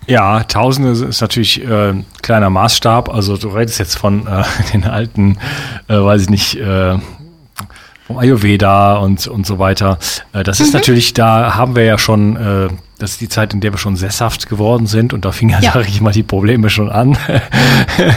[0.07, 3.09] Ja, Tausende ist natürlich äh, kleiner Maßstab.
[3.09, 5.37] Also du redest jetzt von äh, den alten,
[5.87, 6.97] äh, weiß ich nicht, äh,
[8.07, 9.99] vom Ayurveda und, und so weiter.
[10.33, 10.79] Äh, das ist mhm.
[10.79, 12.69] natürlich, da haben wir ja schon äh,
[13.01, 15.61] das ist die Zeit, in der wir schon sesshaft geworden sind und da fing ja,
[15.61, 17.17] sage ich mal, die Probleme schon an.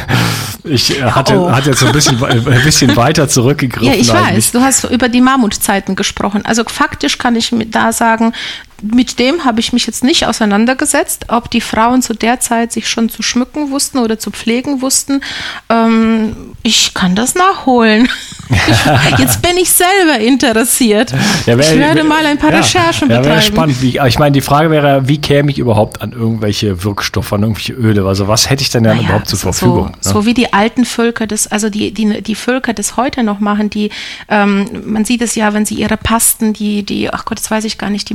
[0.64, 1.50] ich äh, hatte, oh.
[1.50, 3.86] hatte jetzt so ein bisschen, ein bisschen weiter zurückgegriffen.
[3.86, 4.36] Ja, ich eigentlich.
[4.36, 6.44] weiß, du hast über die Mammutzeiten gesprochen.
[6.44, 8.34] Also faktisch kann ich da sagen,
[8.92, 12.88] mit dem habe ich mich jetzt nicht auseinandergesetzt, ob die Frauen zu der Zeit sich
[12.88, 15.22] schon zu schmücken wussten oder zu pflegen wussten.
[15.70, 18.08] Ähm, ich kann das nachholen.
[19.18, 21.12] Jetzt bin ich selber interessiert.
[21.46, 23.42] Ja, wär, ich werde wär, mal ein paar ja, Recherchen ja, betreiben.
[23.42, 23.82] spannend.
[23.82, 27.72] Wie, ich meine, die Frage wäre, wie käme ich überhaupt an irgendwelche Wirkstoffe, an irgendwelche
[27.72, 28.04] Öle?
[28.06, 29.96] Also was hätte ich denn dann Naja, überhaupt zur so- Verfügung?
[30.00, 30.14] So, ne?
[30.14, 33.70] so wie die alten Völker das, also die, die, die Völker das heute noch machen,
[33.70, 33.90] die,
[34.28, 37.64] ähm, man sieht es ja, wenn sie ihre Pasten, die, die, ach Gott, das weiß
[37.64, 38.14] ich gar nicht, die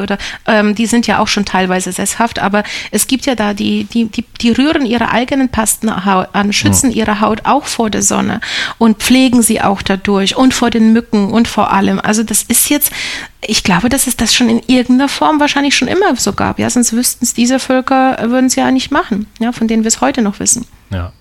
[0.00, 3.84] Oder, ähm, die sind ja auch schon teilweise sesshaft, aber es gibt ja da die,
[3.84, 8.40] die, die, die rühren ihre eigenen Pasten an, schützen ihre Haut auch vor der Sonne
[8.78, 12.00] und pflegen sie auch dadurch und vor den Mücken und vor allem.
[12.00, 12.92] Also das ist jetzt,
[13.40, 16.58] ich glaube, dass es das schon in irgendeiner Form wahrscheinlich schon immer so gab.
[16.58, 19.84] Ja, sonst wüssten es diese Völker, äh, würden es ja nicht machen, ja, von denen
[19.84, 20.66] wir es heute noch wissen.
[20.90, 21.12] Ja.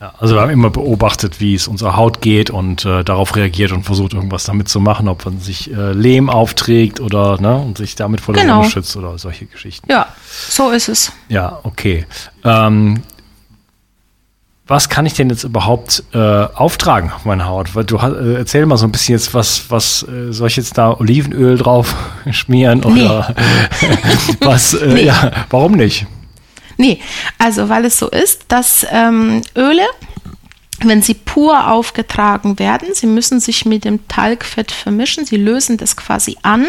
[0.00, 3.72] Ja, also wir haben immer beobachtet, wie es unserer Haut geht und äh, darauf reagiert
[3.72, 7.78] und versucht, irgendwas damit zu machen, ob man sich äh, Lehm aufträgt oder ne, und
[7.78, 8.60] sich damit vor der Genau.
[8.60, 9.90] Sonne schützt oder solche Geschichten.
[9.90, 10.06] Ja,
[10.48, 11.12] so ist es.
[11.28, 12.06] Ja, okay.
[12.44, 13.02] Ähm,
[14.68, 17.74] was kann ich denn jetzt überhaupt äh, auftragen auf meine Haut?
[17.74, 20.76] Weil du äh, erzähl mal so ein bisschen jetzt, was, was äh, soll ich jetzt
[20.78, 21.96] da Olivenöl drauf
[22.30, 23.34] schmieren oder
[24.40, 24.74] was?
[24.74, 25.06] Äh, Nee.
[25.06, 26.06] Ja, warum nicht?
[26.78, 27.00] Nee,
[27.38, 29.82] also weil es so ist, dass ähm, Öle,
[30.80, 35.96] wenn sie pur aufgetragen werden, sie müssen sich mit dem Talgfett vermischen, sie lösen das
[35.96, 36.66] quasi an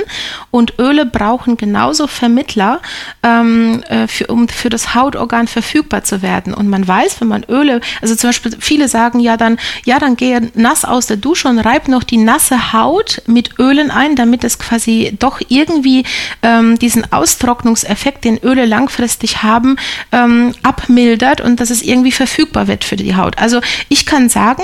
[0.52, 2.82] und Öle brauchen genauso Vermittler,
[3.24, 6.54] ähm, äh, für, um für das Hautorgan verfügbar zu werden.
[6.54, 10.16] Und man weiß, wenn man Öle, also zum Beispiel viele sagen ja dann, ja, dann
[10.16, 14.44] gehe nass aus der Dusche und reib noch die nasse Haut mit Ölen ein, damit
[14.44, 16.04] es quasi doch irgendwie
[16.42, 19.78] ähm, diesen Austrocknungseffekt, den Öle langfristig haben,
[20.12, 23.38] ähm, abmildert und dass es irgendwie verfügbar wird für die Haut.
[23.38, 24.64] Also ich kann sagen,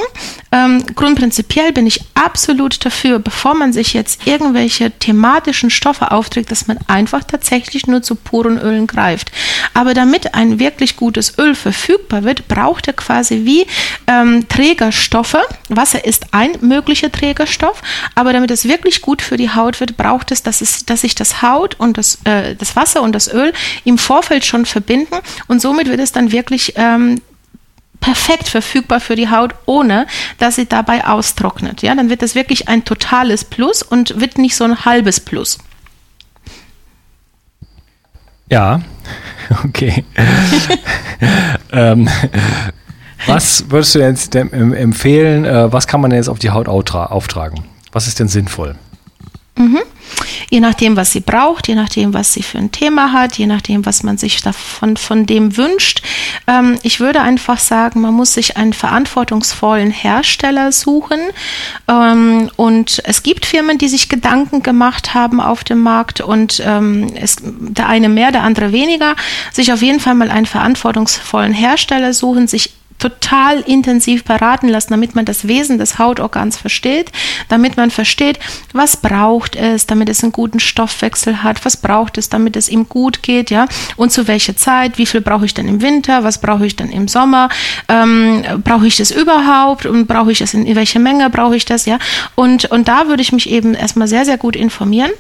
[0.52, 6.68] ähm, grundprinzipiell bin ich absolut dafür, bevor man sich jetzt irgendwelche thematischen Stoffe aufträgt, dass
[6.68, 9.32] man einfach tatsächlich nur zu puren Ölen greift.
[9.74, 13.68] Aber damit ein wirklich gutes Öl verfügbar wird, braucht er quasi wie
[14.08, 15.38] ähm, Trägerstoffe.
[15.70, 17.82] Wasser ist ein möglicher Trägerstoff,
[18.16, 21.16] aber damit es wirklich gut für die Haut wird, braucht es, dass, es, dass sich
[21.16, 25.16] das Haut und das, äh, das Wasser und das Öl im Vorfeld schon verbinden
[25.48, 27.22] und somit wird es dann wirklich ähm,
[28.06, 30.06] perfekt verfügbar für die Haut, ohne
[30.38, 31.82] dass sie dabei austrocknet.
[31.82, 35.58] Ja, dann wird es wirklich ein totales Plus und wird nicht so ein halbes Plus.
[38.48, 38.82] Ja,
[39.66, 40.06] okay.
[41.72, 42.08] ähm,
[43.26, 45.46] was würdest du jetzt empfehlen?
[45.46, 47.66] Äh, was kann man denn jetzt auf die Haut auftra auftragen?
[47.92, 48.76] Was ist denn sinnvoll?
[50.50, 53.86] Je nachdem, was sie braucht, je nachdem, was sie für ein Thema hat, je nachdem,
[53.86, 56.02] was man sich davon von dem wünscht.
[56.48, 61.20] Ähm, ich würde einfach sagen, man muss sich einen verantwortungsvollen Hersteller suchen.
[61.88, 67.08] Ähm, und es gibt Firmen, die sich Gedanken gemacht haben auf dem Markt und ähm,
[67.16, 69.16] es, der eine mehr, der andere weniger.
[69.52, 75.16] Sich auf jeden Fall mal einen verantwortungsvollen Hersteller suchen, sich total intensiv beraten lassen, damit
[75.16, 77.12] man das Wesen des Hautorgans versteht,
[77.50, 78.40] damit man versteht,
[78.74, 82.88] was braucht es, damit es einen guten Stoffwechsel hat, was braucht es, damit es ihm
[82.88, 86.40] gut geht, ja, und zu welcher Zeit, wie viel brauche ich denn im Winter, was
[86.40, 87.50] brauche ich dann im Sommer,
[87.90, 89.86] ähm, brauche ich das überhaupt?
[89.86, 92.00] Und brauche ich das in, in welcher Menge brauche ich das, ja,
[92.36, 95.12] und, und da würde ich mich eben erstmal sehr, sehr gut informieren.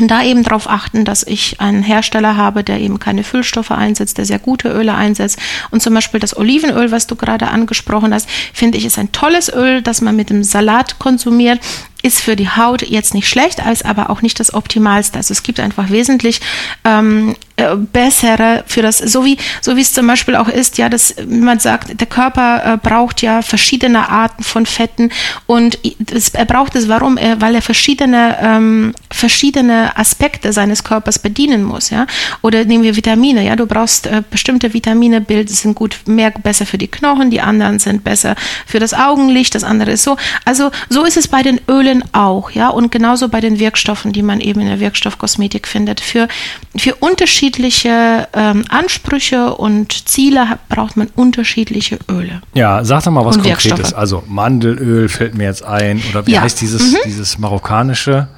[0.00, 4.18] Und da eben darauf achten, dass ich einen Hersteller habe, der eben keine Füllstoffe einsetzt,
[4.18, 5.38] der sehr gute Öle einsetzt.
[5.70, 9.52] Und zum Beispiel das Olivenöl, was du gerade angesprochen hast, finde ich, ist ein tolles
[9.52, 11.60] Öl, das man mit dem Salat konsumiert.
[12.04, 15.16] Ist für die Haut jetzt nicht schlecht, ist aber auch nicht das Optimalste.
[15.16, 16.40] Also es gibt einfach wesentlich
[16.84, 20.88] ähm, äh, bessere für das, so wie, so wie es zum Beispiel auch ist, ja,
[20.88, 25.12] dass man sagt, der Körper äh, braucht ja verschiedene Arten von Fetten
[25.46, 27.16] und das, er braucht es, warum?
[27.16, 32.08] Er, weil er verschiedene, ähm, verschiedene Aspekte seines Körpers bedienen muss, ja.
[32.42, 36.66] Oder nehmen wir Vitamine, ja, du brauchst äh, bestimmte Vitamine, Bild sind gut, mehr besser
[36.66, 38.34] für die Knochen, die anderen sind besser
[38.66, 40.16] für das Augenlicht, das andere ist so.
[40.44, 44.22] Also so ist es bei den Ölen auch, ja, und genauso bei den Wirkstoffen, die
[44.22, 46.00] man eben in der Wirkstoffkosmetik findet.
[46.00, 46.28] Für,
[46.76, 52.40] für unterschiedliche ähm, Ansprüche und Ziele braucht man unterschiedliche Öle.
[52.54, 53.92] Ja, sag doch mal was Konkretes.
[53.94, 56.02] Also Mandelöl fällt mir jetzt ein.
[56.10, 56.42] Oder wie Ja.
[56.42, 58.28] heißt dieses, dieses marokkanische?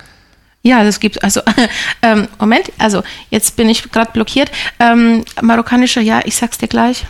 [0.63, 1.41] Ja, das gibt also
[2.03, 4.51] ähm, Moment, also jetzt bin ich gerade blockiert.
[4.81, 7.07] Ähm, marokkanische, ja, ich sag's dir gleich.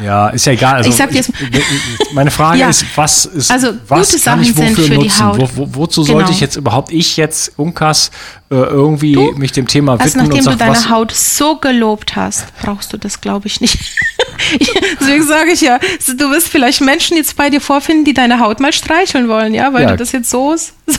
[0.00, 0.74] Ja, ist ja egal.
[0.76, 1.32] Also Ich sag jetzt-
[2.12, 2.68] meine Frage Ja.
[2.68, 5.26] ist, was ist, Also, was kann ich wofür nutzen?
[5.36, 6.30] Wo, wo, wozu sollte Genau.
[6.34, 8.10] ich jetzt überhaupt, ich jetzt, Unkas,
[8.54, 11.56] äh, irgendwie mich dem Thema Also widmen und nachdem du sag, deine was, Haut so
[11.56, 13.78] gelobt hast, brauchst du das, glaube ich, nicht.
[14.58, 15.78] Ich- Deswegen sage ich ja,
[16.18, 19.72] du wirst vielleicht Menschen jetzt bei dir vorfinden, die deine Haut mal streicheln wollen, ja,
[19.72, 19.90] weil Ja.
[19.92, 20.72] du das jetzt so, so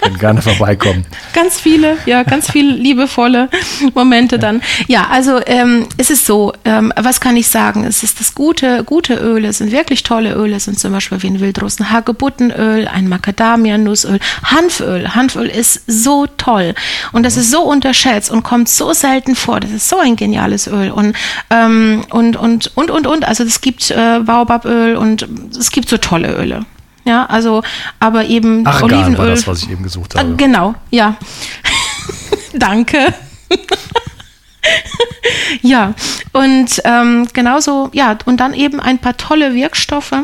[0.00, 1.04] Können gerne vorbeikommen.
[1.32, 3.48] Ganz viele, ja, ganz viele liebevolle
[3.94, 4.62] Momente dann.
[4.86, 7.84] Ja, also ähm, es ist so, ähm, was kann ich sagen?
[7.84, 11.40] Es ist das gute, gute Öle, sind wirklich tolle Öle, sind zum Beispiel wie ein
[11.40, 15.14] Wildrosen-Hagebuttenöl, ein Macadamia-Nussöl, Hanföl.
[15.14, 16.74] Hanföl ist so toll
[17.12, 19.60] und das ist so unterschätzt und kommt so selten vor.
[19.60, 21.16] Das ist so ein geniales Öl und
[21.50, 23.24] ähm, und und und und und.
[23.24, 25.26] Also es gibt äh, Baobaböl und
[25.56, 26.64] es gibt so tolle Öle.
[27.04, 27.62] Ja, also,
[27.98, 29.18] aber eben Argan Olivenöl.
[29.18, 30.32] war das, was ich eben gesucht habe.
[30.32, 31.16] Äh, genau, ja.
[32.52, 33.12] Danke.
[35.62, 35.94] ja,
[36.32, 40.14] und ähm, genauso, ja, und dann eben ein paar tolle Wirkstoffe.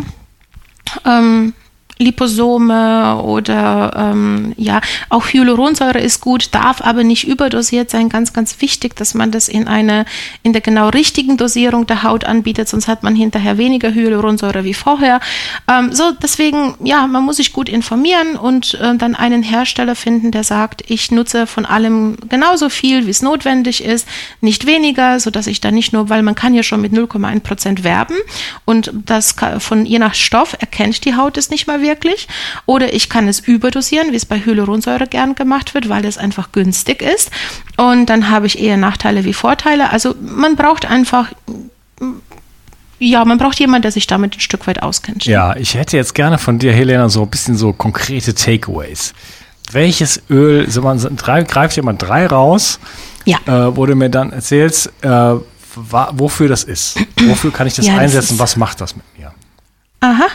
[1.04, 1.52] Ähm,
[1.98, 8.08] Liposome oder ähm, ja, auch Hyaluronsäure ist gut, darf aber nicht überdosiert sein.
[8.08, 10.04] Ganz, ganz wichtig, dass man das in eine
[10.42, 14.74] in der genau richtigen Dosierung der Haut anbietet, sonst hat man hinterher weniger Hyaluronsäure wie
[14.74, 15.20] vorher.
[15.68, 20.30] Ähm, so, deswegen, ja, man muss sich gut informieren und äh, dann einen Hersteller finden,
[20.30, 24.06] der sagt, ich nutze von allem genauso viel, wie es notwendig ist,
[24.40, 27.40] nicht weniger, so dass ich da nicht nur, weil man kann ja schon mit 0,1
[27.40, 28.16] Prozent werben
[28.64, 32.28] und das von je nach Stoff erkennt die Haut es nicht mal wirklich.
[32.66, 36.52] Oder ich kann es überdosieren, wie es bei Hyaluronsäure gern gemacht wird, weil es einfach
[36.52, 37.30] günstig ist.
[37.76, 39.90] Und dann habe ich eher Nachteile wie Vorteile.
[39.90, 41.32] Also man braucht einfach
[43.00, 45.24] ja, man braucht jemanden, der sich damit ein Stück weit auskennt.
[45.24, 49.14] Ja, ich hätte jetzt gerne von dir, Helena, so ein bisschen so konkrete Takeaways.
[49.70, 52.80] Welches Öl, so man, drei, greift jemand drei raus,
[53.24, 53.38] Ja.
[53.46, 55.34] äh, wo du mir dann erzählst, äh,
[56.12, 56.98] wofür das ist.
[57.28, 58.34] Wofür kann ich das Ja, das einsetzen?
[58.34, 59.17] ist- Was macht das mit mir?
[60.00, 60.26] Aha,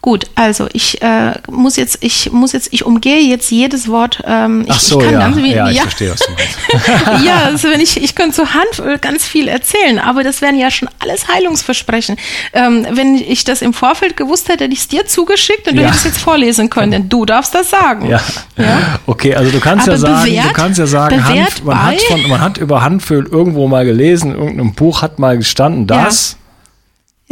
[0.00, 0.24] gut.
[0.34, 4.20] Also ich äh, muss jetzt, ich muss jetzt, ich umgehe jetzt jedes Wort.
[4.26, 6.32] Ähm, Ach ich, so, ich kann ja, ganz wenig, ja, ich ja, verstehe, was du
[6.32, 7.24] meinst.
[7.24, 10.72] ja, also wenn ich, ich könnte zu Hanföl ganz viel erzählen, aber das wären ja
[10.72, 12.16] schon alles Heilungsversprechen.
[12.52, 15.82] Ähm, wenn ich das im Vorfeld gewusst hätte, hätte ich es dir zugeschickt und du
[15.82, 15.88] Ja.
[15.88, 18.08] hättest jetzt vorlesen können, denn du darfst das sagen.
[18.08, 18.20] Ja.
[18.56, 18.98] Ja?
[19.06, 22.00] Okay, also du kannst Aber ja sagen, du bewährt- kannst ja sagen, Hanf, man, hat
[22.02, 26.08] von, man hat über Hanföl irgendwo mal gelesen, in irgendeinem Buch hat mal gestanden, Ja.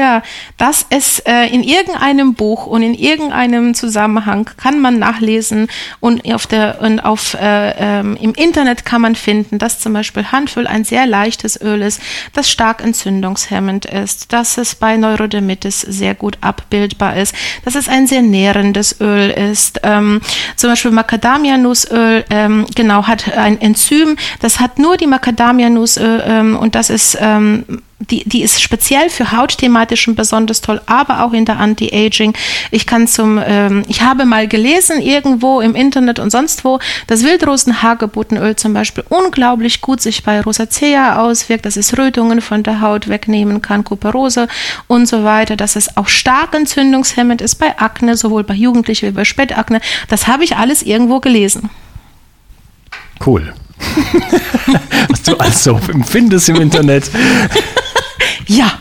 [0.01, 0.23] Ja,
[0.57, 5.69] das ist äh, in irgendeinem Buch und in irgendeinem Zusammenhang kann man nachlesen
[6.01, 10.33] und auf der und auf äh, ähm, im Internet kann man finden, dass zum Beispiel
[10.33, 12.01] Hanföl ein sehr leichtes Öl ist,
[12.33, 17.35] das stark entzündungshemmend ist, dass es bei Neurodermitis sehr gut abbildbar ist,
[17.67, 19.81] dass es ein sehr nährendes Öl ist.
[19.83, 20.23] Ähm,
[20.57, 26.75] zum Beispiel Macadamia-Nussöl ähm, genau hat ein Enzym, das hat nur die Macadamia-Nuss äh, und
[26.75, 31.59] das ist ähm, die, die ist speziell für Hautthematischen besonders toll, aber auch in der
[31.59, 32.33] Anti-Aging.
[32.71, 37.23] Ich kann zum, ähm, ich habe mal gelesen, irgendwo im Internet und sonst wo, dass
[37.23, 43.09] Wildrosen-Hagebuttenöl zum Beispiel unglaublich gut sich bei Rosacea auswirkt, dass es Rötungen von der Haut
[43.09, 44.49] wegnehmen kann, Kuperose
[44.87, 49.13] und so weiter, dass es auch stark entzündungshemmend ist bei Akne, sowohl bei Jugendlichen wie
[49.13, 49.81] bei Spätakne.
[50.09, 51.69] Das habe ich alles irgendwo gelesen.
[53.25, 53.53] Cool.
[55.09, 57.11] Was du alles so empfindest im Internet.
[58.47, 58.73] Ja,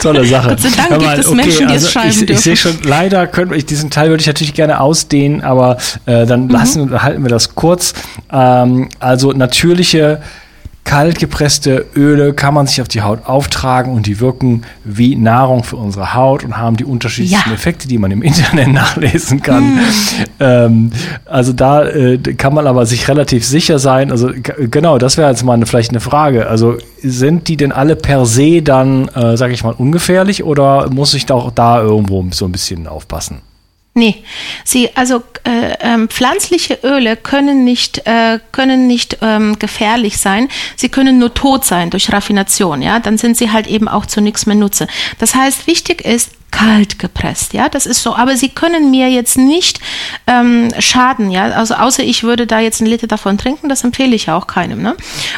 [0.00, 0.50] Tolle Sache.
[0.50, 2.42] Gott sei Dank gibt es Menschen, die es schreiben ich, ich dürfen.
[2.42, 6.44] sehe schon, leider können wir, diesen Teil würde ich natürlich gerne ausdehnen, aber äh, dann
[6.44, 6.50] Mhm.
[6.50, 7.94] lassen, halten wir das kurz.
[8.30, 10.22] Ähm, also natürliche
[10.88, 15.62] kalt gepresste Öle kann man sich auf die Haut auftragen und die wirken wie Nahrung
[15.62, 17.46] für unsere Haut und haben die unterschiedlichsten Ja.
[17.46, 17.56] Mhm.
[17.56, 19.80] Effekte, die man im Internet nachlesen kann.
[20.40, 20.90] Ähm,
[21.26, 24.10] also da äh, kann man aber sich relativ sicher sein.
[24.10, 24.30] Also
[24.70, 26.46] genau, das wäre jetzt mal eine, vielleicht eine Frage.
[26.46, 31.12] Also sind die denn alle per se dann, äh, sage ich mal, ungefährlich oder muss
[31.12, 33.42] ich da auch da irgendwo so ein bisschen aufpassen?
[33.98, 34.22] Nee,
[34.62, 40.48] sie, also äh, ähm, pflanzliche Öle können nicht, äh, können nicht ähm, gefährlich sein.
[40.76, 43.00] Sie können nur tot sein durch Raffination, ja.
[43.00, 44.86] Dann sind sie halt eben auch zu nichts mehr Nutze.
[45.18, 48.14] Das heißt, wichtig ist, kalt gepresst, ja, das ist so.
[48.16, 49.80] Aber sie können mir jetzt nicht
[50.26, 51.44] ähm, schaden, ja.
[51.50, 54.46] Also außer ich würde da jetzt einen Liter davon trinken, das empfehle ich ja auch
[54.46, 54.96] keinem, ne?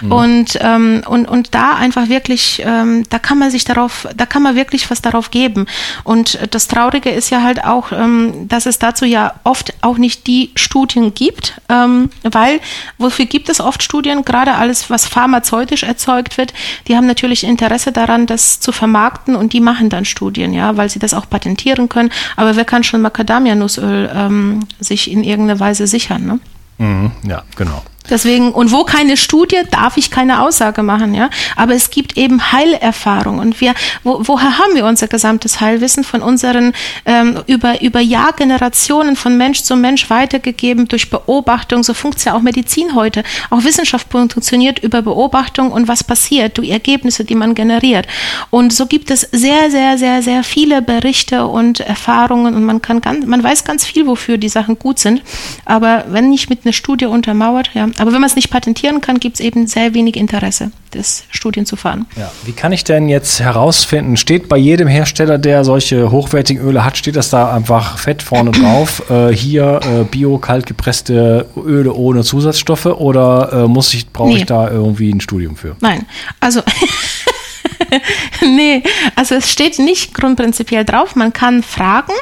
[0.08, 4.42] Und ähm, und und da einfach wirklich, ähm, da kann man sich darauf, da kann
[4.42, 5.66] man wirklich was darauf geben.
[6.04, 10.26] Und das Traurige ist ja halt auch, ähm, dass es dazu ja oft auch nicht
[10.26, 12.60] die Studien gibt, ähm, weil
[12.98, 14.24] wofür gibt es oft Studien?
[14.24, 16.52] Gerade alles, was pharmazeutisch erzeugt wird,
[16.86, 20.90] die haben natürlich Interesse daran, das zu vermarkten und die machen dann Studien, ja, weil
[20.90, 22.10] sie das auch patentieren können.
[22.36, 26.40] Aber wer kann schon Macadamia-Nussöl ähm, sich in irgendeiner Weise sichern, ne?
[26.78, 27.82] Mhm, ja, genau.
[28.08, 31.30] Deswegen, und wo keine Studie, darf ich keine Aussage machen, ja.
[31.54, 33.38] Aber es gibt eben Heilerfahrung.
[33.38, 36.02] Und wir, wo, woher haben wir unser gesamtes Heilwissen?
[36.02, 36.72] Von unseren,
[37.04, 41.82] ähm, über, über Jahrgenerationen von Mensch zu Mensch weitergegeben durch Beobachtung.
[41.82, 43.22] So funktioniert auch Medizin heute.
[43.50, 48.06] Auch Wissenschaft funktioniert über Beobachtung und was passiert, durch Ergebnisse, die man generiert.
[48.50, 53.00] Und so gibt es sehr, sehr, sehr, sehr viele Berichte und Erfahrungen und man kann
[53.00, 55.22] ganz, man weiß ganz viel, wofür die Sachen gut sind.
[55.64, 59.20] Aber wenn nicht mit einer Studie untermauert, ja, aber wenn man es nicht patentieren kann,
[59.20, 62.06] gibt es eben sehr wenig Interesse, das Studien zu fahren.
[62.16, 62.30] Ja.
[62.44, 66.96] Wie kann ich denn jetzt herausfinden, steht bei jedem Hersteller, der solche hochwertigen Öle hat,
[66.96, 72.22] steht das da einfach fett vorne drauf, äh, hier äh, bio kalt gepresste Öle ohne
[72.22, 74.36] Zusatzstoffe oder äh, muss ich, brauche nee.
[74.38, 75.76] ich da irgendwie ein Studium für?
[75.80, 76.06] Nein,
[76.40, 76.62] also
[78.42, 78.82] nee,
[79.16, 81.16] also es steht nicht grundprinzipiell drauf.
[81.16, 82.12] Man kann fragen.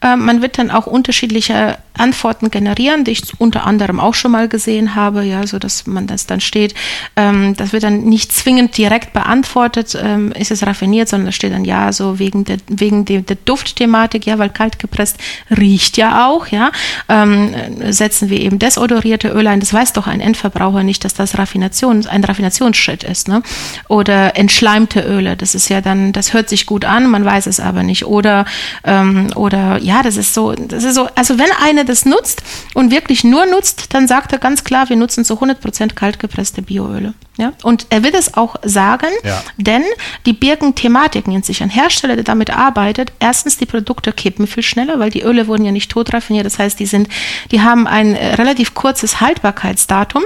[0.00, 4.48] Äh, man wird dann auch unterschiedliche Antworten generieren, die ich unter anderem auch schon mal
[4.48, 6.74] gesehen habe, ja, so dass man das dann steht.
[7.16, 11.52] Ähm, das wird dann nicht zwingend direkt beantwortet, ähm, ist es raffiniert, sondern da steht
[11.52, 15.18] dann ja, so wegen der, wegen der, der Duftthematik, ja, weil kalt gepresst
[15.56, 16.70] riecht ja auch, ja,
[17.08, 17.54] ähm,
[17.90, 19.60] setzen wir eben desodorierte Öle ein.
[19.60, 23.42] Das weiß doch ein Endverbraucher nicht, dass das Raffination, ein Raffinationsschritt ist, ne?
[23.88, 27.60] Oder entschleimte Öle, das ist ja dann, das hört sich gut an, man weiß es
[27.60, 28.06] aber nicht.
[28.06, 28.44] Oder,
[28.84, 32.42] ähm, oder ja, das ist so, das ist so, also wenn eine das nutzt
[32.74, 37.14] und wirklich nur nutzt, dann sagt er ganz klar, wir nutzen zu 100% kaltgepresste Bioöle.
[37.36, 37.52] Ja?
[37.62, 39.42] Und er wird es auch sagen, ja.
[39.56, 39.84] denn
[40.26, 41.62] die birgen Thematiken in sich.
[41.62, 45.64] Ein Hersteller, der damit arbeitet, erstens, die Produkte kippen viel schneller, weil die Öle wurden
[45.64, 46.46] ja nicht totraffiniert.
[46.46, 47.08] Das heißt, die sind,
[47.50, 50.24] die haben ein relativ kurzes Haltbarkeitsdatum.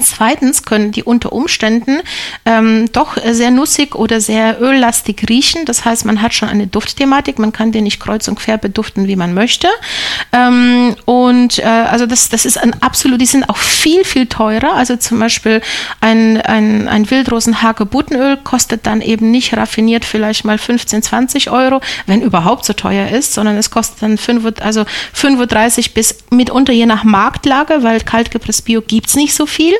[0.00, 2.00] Zweitens können die unter Umständen
[2.46, 5.66] ähm, doch sehr nussig oder sehr öllastig riechen.
[5.66, 7.38] Das heißt, man hat schon eine Duftthematik.
[7.38, 9.68] Man kann den nicht kreuz und quer beduften, wie man möchte.
[10.32, 14.72] Ähm, und äh, also das, das ist ein absolut, die sind auch viel, viel teurer.
[14.74, 15.60] Also zum Beispiel
[16.00, 22.22] ein, ein, ein Wildrosen-Hagebuttenöl kostet dann eben nicht raffiniert vielleicht mal 15, 20 Euro, wenn
[22.22, 27.04] überhaupt so teuer ist, sondern es kostet dann 5, also 35 bis mitunter je nach
[27.04, 29.74] Marktlage, weil kaltgepresst Bio gibt's nicht so viel.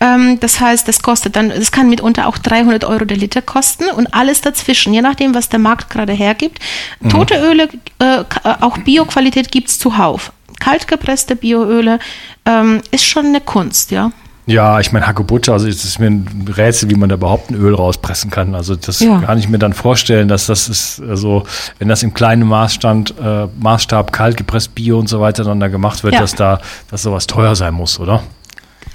[0.00, 3.84] Ähm, das heißt, das kostet dann, es kann mitunter auch 300 Euro der Liter kosten
[3.96, 6.58] und alles dazwischen, je nachdem, was der Markt gerade hergibt.
[7.00, 7.08] Mhm.
[7.08, 8.24] Tote Öle, äh,
[8.60, 10.32] auch Bioqualität gibt es zuhauf.
[10.60, 11.98] Kaltgepresste Bioöle
[12.44, 14.12] ähm, ist schon eine Kunst, ja.
[14.46, 17.56] Ja, ich meine, Hagebutte, also es ist mir ein Rätsel, wie man da überhaupt ein
[17.56, 18.54] Öl rauspressen kann.
[18.54, 19.20] Also das ja.
[19.20, 21.42] kann ich mir dann vorstellen, dass das ist, also
[21.80, 25.66] wenn das im kleinen Maßstand, äh, Maßstab kalt gepresst Bio und so weiter dann da
[25.66, 26.20] gemacht wird, ja.
[26.20, 26.60] dass da,
[26.92, 28.22] dass sowas teuer sein muss, oder?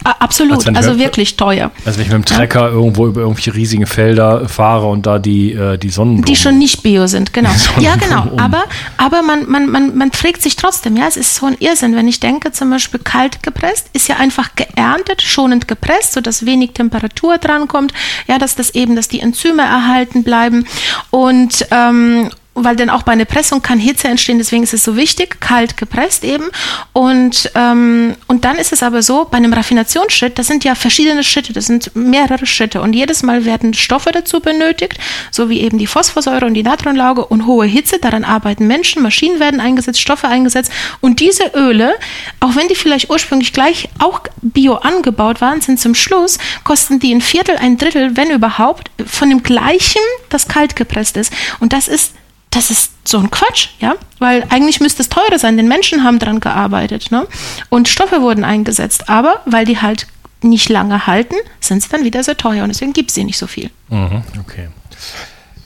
[0.03, 1.71] Absolut, also, also wirklich teuer.
[1.85, 2.69] Also wenn ich mit dem Trecker ja.
[2.69, 6.25] irgendwo über irgendwelche riesigen Felder fahre und da die, äh, die Sonnenblumen.
[6.25, 7.51] Die schon nicht bio sind, genau.
[7.79, 8.27] Ja, genau.
[8.37, 8.63] Aber,
[8.97, 12.07] aber man, man, man, man fragt sich trotzdem, ja, es ist so ein Irrsinn, wenn
[12.07, 17.37] ich denke, zum Beispiel kalt gepresst, ist ja einfach geerntet, schonend gepresst, sodass wenig Temperatur
[17.37, 17.93] drankommt,
[18.27, 20.65] ja, dass das eben, dass die Enzyme erhalten bleiben.
[21.09, 24.97] Und, ähm, weil dann auch bei einer Pressung kann Hitze entstehen, deswegen ist es so
[24.97, 26.49] wichtig, kalt gepresst eben.
[26.91, 31.23] Und, ähm, und dann ist es aber so, bei einem Raffinationsschritt, das sind ja verschiedene
[31.23, 34.99] Schritte, das sind mehrere Schritte und jedes Mal werden Stoffe dazu benötigt,
[35.31, 39.39] so wie eben die Phosphorsäure und die Natronlauge und hohe Hitze, daran arbeiten Menschen, Maschinen
[39.39, 41.93] werden eingesetzt, Stoffe eingesetzt und diese Öle,
[42.41, 47.13] auch wenn die vielleicht ursprünglich gleich auch bio angebaut waren, sind zum Schluss, kosten die
[47.13, 51.31] ein Viertel, ein Drittel, wenn überhaupt, von dem gleichen, das kalt gepresst ist.
[51.59, 52.13] Und das ist
[52.51, 56.19] das ist so ein Quatsch, ja, weil eigentlich müsste es teurer sein, denn Menschen haben
[56.19, 57.25] daran gearbeitet, ne?
[57.69, 60.05] Und Stoffe wurden eingesetzt, aber weil die halt
[60.43, 63.37] nicht lange halten, sind sie dann wieder sehr teuer und deswegen gibt es sie nicht
[63.37, 63.69] so viel.
[63.89, 64.67] Mhm, okay.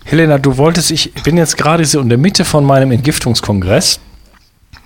[0.04, 4.00] Helena, du wolltest, ich bin jetzt gerade so in der Mitte von meinem Entgiftungskongress.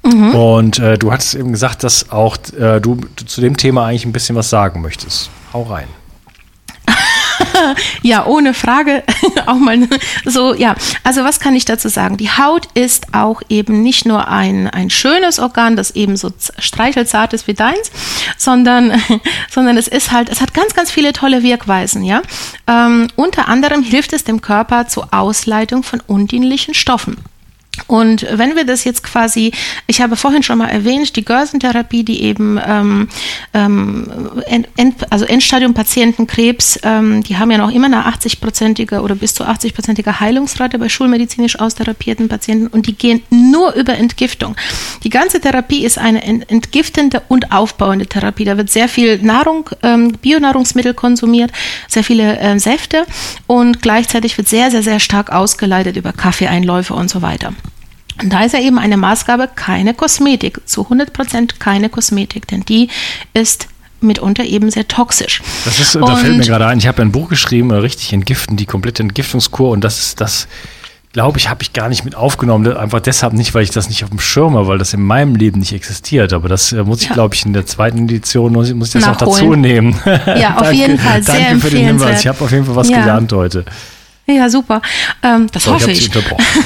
[0.04, 0.34] Mhm.
[0.34, 4.14] Und äh, du hattest eben gesagt, dass auch äh, du zu dem Thema eigentlich ein
[4.14, 5.30] bisschen was sagen möchtest.
[5.52, 5.88] Hau rein.
[8.02, 9.04] ja, ohne Frage.
[9.46, 9.88] auch mal
[10.26, 10.76] so, ja.
[11.04, 12.18] Also was kann ich dazu sagen?
[12.18, 17.34] Die Haut ist auch eben nicht nur ein, ein schönes Organ, das eben so streichelzart
[17.34, 17.92] ist wie deins,
[18.38, 19.02] sondern,
[19.50, 22.22] sondern es ist halt, es hat ganz, ganz viele tolle Wirkweisen, ja.
[22.68, 27.18] Ähm, unter anderem hilft es dem Körper zur Ausleitung von undienlichen Stoffen.
[27.88, 29.52] Und wenn wir das jetzt quasi,
[29.88, 33.08] ich habe vorhin schon mal erwähnt, die Görsentherapie, die eben, ähm,
[33.54, 34.12] ähm,
[34.76, 39.44] end, also Endstadium-Patienten Krebs, ähm, die haben ja noch immer eine 80-prozentige oder bis zu
[39.44, 44.56] 80-prozentige Heilungsrate bei schulmedizinisch austherapierten Patienten und die gehen nur über Entgiftung.
[45.04, 48.46] Die ganze Therapie ist eine entgiftende und aufbauende Therapie.
[48.46, 51.52] Da wird sehr viel Nahrung, ähm, Bionahrungsmittel konsumiert,
[51.88, 53.06] sehr viele äh, Säfte
[53.48, 57.54] und gleichzeitig wird sehr, sehr, sehr stark ausgeleitet über Kaffeeeinläufe und so weiter.
[58.22, 62.62] Und da ist ja eben eine Maßgabe keine Kosmetik, zu 100 Prozent keine Kosmetik, denn
[62.62, 62.90] die
[63.34, 63.68] ist
[64.02, 65.42] mitunter eben sehr toxisch.
[65.66, 68.66] Das ist, da fällt mir gerade ein, ich habe ein Buch geschrieben, richtig entgiften, die
[68.66, 70.48] komplette Entgiftungskur und das ist das,
[71.12, 72.72] glaube ich, habe ich gar nicht mit aufgenommen.
[72.78, 75.36] Einfach deshalb nicht, weil ich das nicht auf dem Schirm habe, weil das in meinem
[75.36, 76.34] Leben nicht existiert.
[76.34, 77.14] Aber das äh, muss ich, ja.
[77.14, 79.32] glaube ich, in der zweiten Edition muss ich, muss ich das Nachholen.
[79.32, 80.00] noch dazu nehmen.
[80.06, 81.24] Ja, auf danke, jeden Fall.
[81.24, 82.22] Sehr danke für den Hinweis.
[82.22, 83.00] Ich habe auf jeden Fall was ja.
[83.00, 83.66] gelernt heute.
[84.36, 84.82] Ja, super.
[85.24, 86.08] Ähm, das so, hoffe ich.
[86.08, 86.12] ich.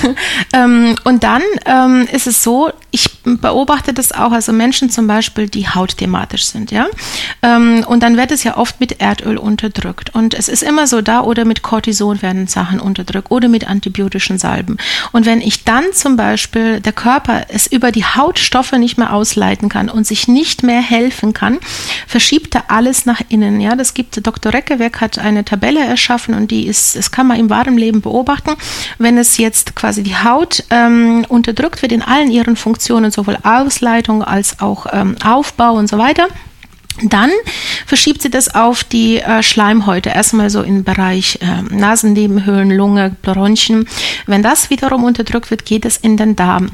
[0.54, 5.48] ähm, und dann ähm, ist es so, ich beobachte das auch, also Menschen zum Beispiel,
[5.48, 6.88] die hautthematisch sind, ja.
[7.42, 10.14] Ähm, und dann wird es ja oft mit Erdöl unterdrückt.
[10.14, 14.38] Und es ist immer so da, oder mit Cortison werden Sachen unterdrückt oder mit antibiotischen
[14.38, 14.78] Salben.
[15.12, 19.70] Und wenn ich dann zum Beispiel der Körper es über die Hautstoffe nicht mehr ausleiten
[19.70, 21.60] kann und sich nicht mehr helfen kann,
[22.08, 23.62] verschiebt er alles nach innen.
[23.62, 24.54] Ja, das gibt Dr.
[24.54, 28.56] Reckewerk hat eine Tabelle erschaffen und die ist, es kann man im wahren Leben beobachten,
[28.98, 34.24] wenn es jetzt quasi die Haut ähm, unterdrückt wird in allen ihren Funktionen, sowohl Ausleitung
[34.24, 36.28] als auch ähm, Aufbau und so weiter.
[37.02, 37.32] Dann
[37.86, 43.88] verschiebt sie das auf die äh, Schleimhäute, erstmal so im Bereich äh, Nasennebenhöhlen, Lunge, Bronchien.
[44.28, 46.70] Wenn das wiederum unterdrückt wird, geht es in den Darm.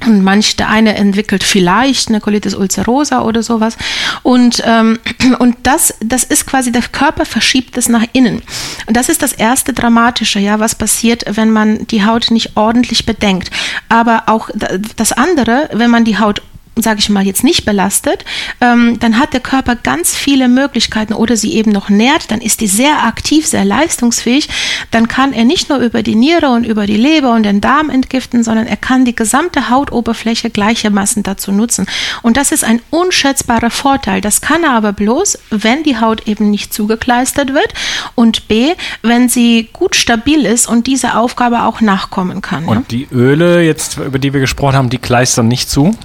[0.00, 3.76] Und manch der eine entwickelt vielleicht eine Colitis ulcerosa oder sowas.
[4.22, 4.98] Und, ähm,
[5.38, 8.42] und das, das ist quasi, der Körper verschiebt es nach innen.
[8.86, 13.06] Und das ist das erste Dramatische, ja, was passiert, wenn man die Haut nicht ordentlich
[13.06, 13.50] bedenkt.
[13.88, 14.50] Aber auch
[14.96, 16.42] das andere, wenn man die Haut
[16.76, 18.24] sage ich mal, jetzt nicht belastet,
[18.60, 22.60] ähm, dann hat der Körper ganz viele Möglichkeiten oder sie eben noch nährt, dann ist
[22.60, 24.48] die sehr aktiv, sehr leistungsfähig,
[24.90, 27.90] dann kann er nicht nur über die Niere und über die Leber und den Darm
[27.90, 31.86] entgiften, sondern er kann die gesamte Hautoberfläche gleichermaßen dazu nutzen.
[32.22, 34.20] Und das ist ein unschätzbarer Vorteil.
[34.20, 37.72] Das kann er aber bloß, wenn die Haut eben nicht zugekleistert wird
[38.14, 42.64] und b, wenn sie gut stabil ist und diese Aufgabe auch nachkommen kann.
[42.64, 42.84] Und ja?
[42.90, 45.96] die Öle jetzt, über die wir gesprochen haben, die kleistern nicht zu?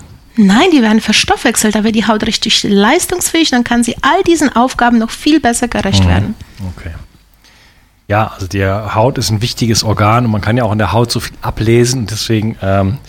[0.42, 4.56] Nein, die werden verstoffwechselt, da wird die Haut richtig leistungsfähig, dann kann sie all diesen
[4.56, 6.10] Aufgaben noch viel besser gerecht mhm.
[6.10, 6.36] werden.
[6.78, 6.92] Okay.
[8.08, 10.94] Ja, also die Haut ist ein wichtiges Organ und man kann ja auch in der
[10.94, 12.08] Haut so viel ablesen.
[12.08, 13.00] Deswegen, ähm,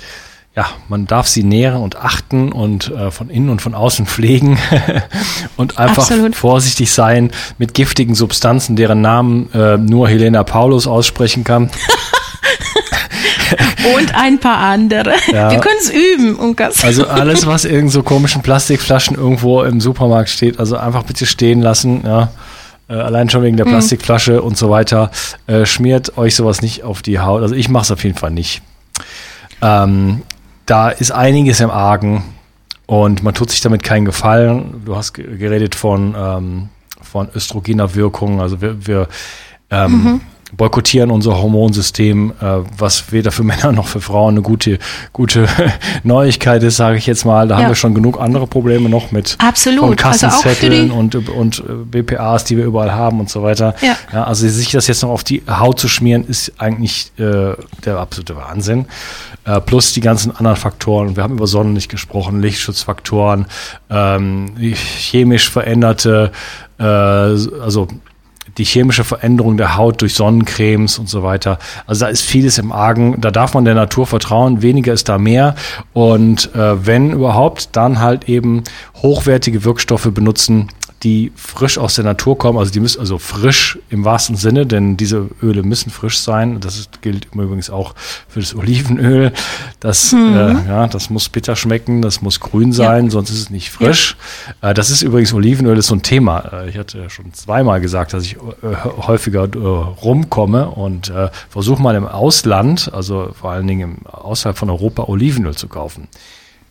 [0.56, 4.58] ja, man darf sie nähren und achten und äh, von innen und von außen pflegen
[5.56, 6.34] und einfach Absolut.
[6.34, 11.70] vorsichtig sein mit giftigen Substanzen, deren Namen äh, nur Helena Paulus aussprechen kann.
[13.96, 15.12] und ein paar andere.
[15.32, 15.50] Ja.
[15.50, 16.84] Wir können es üben, Unkas.
[16.84, 21.62] Also alles, was irgend so komischen Plastikflaschen irgendwo im Supermarkt steht, also einfach bitte stehen
[21.62, 22.30] lassen, ja.
[22.88, 23.72] Äh, allein schon wegen der hm.
[23.72, 24.46] Plastikflasche mhm.
[24.46, 25.10] und so weiter.
[25.46, 27.42] Äh, schmiert euch sowas nicht auf die Haut.
[27.42, 28.62] Also ich mache es auf jeden Fall nicht.
[29.62, 30.22] Ähm,
[30.66, 32.24] da ist einiges im Argen
[32.86, 34.82] und man tut sich damit keinen Gefallen.
[34.84, 36.68] Du hast geredet von, ähm,
[37.00, 38.40] von östrogener Wirkung.
[38.40, 39.08] Also wir, wir
[39.70, 40.20] ähm, mhm
[40.56, 42.44] boykottieren unser Hormonsystem, äh,
[42.76, 44.78] was weder für Männer noch für Frauen eine gute,
[45.12, 45.46] gute
[46.02, 47.48] Neuigkeit ist, sage ich jetzt mal.
[47.48, 47.62] Da ja.
[47.62, 49.80] haben wir schon genug andere Probleme noch mit Absolut.
[49.80, 53.74] Von Kassenzetteln also und, und äh, BPAs, die wir überall haben und so weiter.
[53.80, 53.96] Ja.
[54.12, 54.24] ja.
[54.24, 58.36] also sich das jetzt noch auf die Haut zu schmieren, ist eigentlich äh, der absolute
[58.36, 58.86] Wahnsinn.
[59.44, 61.16] Äh, plus die ganzen anderen Faktoren.
[61.16, 63.46] Wir haben über Sonnenlicht gesprochen, Lichtschutzfaktoren,
[63.88, 66.30] ähm, chemisch veränderte,
[66.78, 67.88] äh, also
[68.58, 71.58] die chemische Veränderung der Haut durch Sonnencremes und so weiter.
[71.86, 73.20] Also da ist vieles im Argen.
[73.20, 74.62] Da darf man der Natur vertrauen.
[74.62, 75.54] Weniger ist da mehr.
[75.92, 78.64] Und äh, wenn überhaupt, dann halt eben
[79.02, 80.68] hochwertige Wirkstoffe benutzen,
[81.02, 84.98] die frisch aus der Natur kommen, also die müssen also frisch im wahrsten Sinne, denn
[84.98, 86.60] diese Öle müssen frisch sein.
[86.60, 87.94] Das gilt übrigens auch
[88.28, 89.32] für das Olivenöl.
[89.80, 90.36] Das, mhm.
[90.36, 93.10] äh, ja, das muss bitter schmecken, das muss grün sein, ja.
[93.10, 94.16] sonst ist es nicht frisch.
[94.62, 94.70] Ja.
[94.70, 96.40] Äh, das ist übrigens Olivenöl ist so ein Thema.
[96.52, 98.76] Äh, ich hatte schon zweimal gesagt, dass ich äh,
[99.06, 104.56] häufiger äh, rumkomme und äh, versuche mal im Ausland, also vor allen Dingen im, außerhalb
[104.56, 106.08] von Europa, Olivenöl zu kaufen.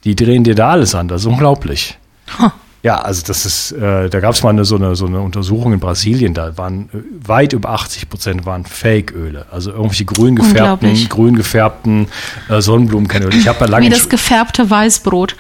[0.04, 1.98] Die drehen dir da alles an, das ist unglaublich.
[2.40, 2.52] Huh.
[2.82, 5.74] Ja, also das ist, äh, da gab es mal eine, so, eine, so eine Untersuchung
[5.74, 11.10] in Brasilien, da waren äh, weit über 80 Prozent waren Fake-Öle, also irgendwelche grün gefärbten,
[11.10, 12.08] grün gefärbten
[12.48, 13.36] äh, Sonnenblumenkernöle.
[13.36, 15.36] Ich habe ja lange wie das gefärbte Weißbrot.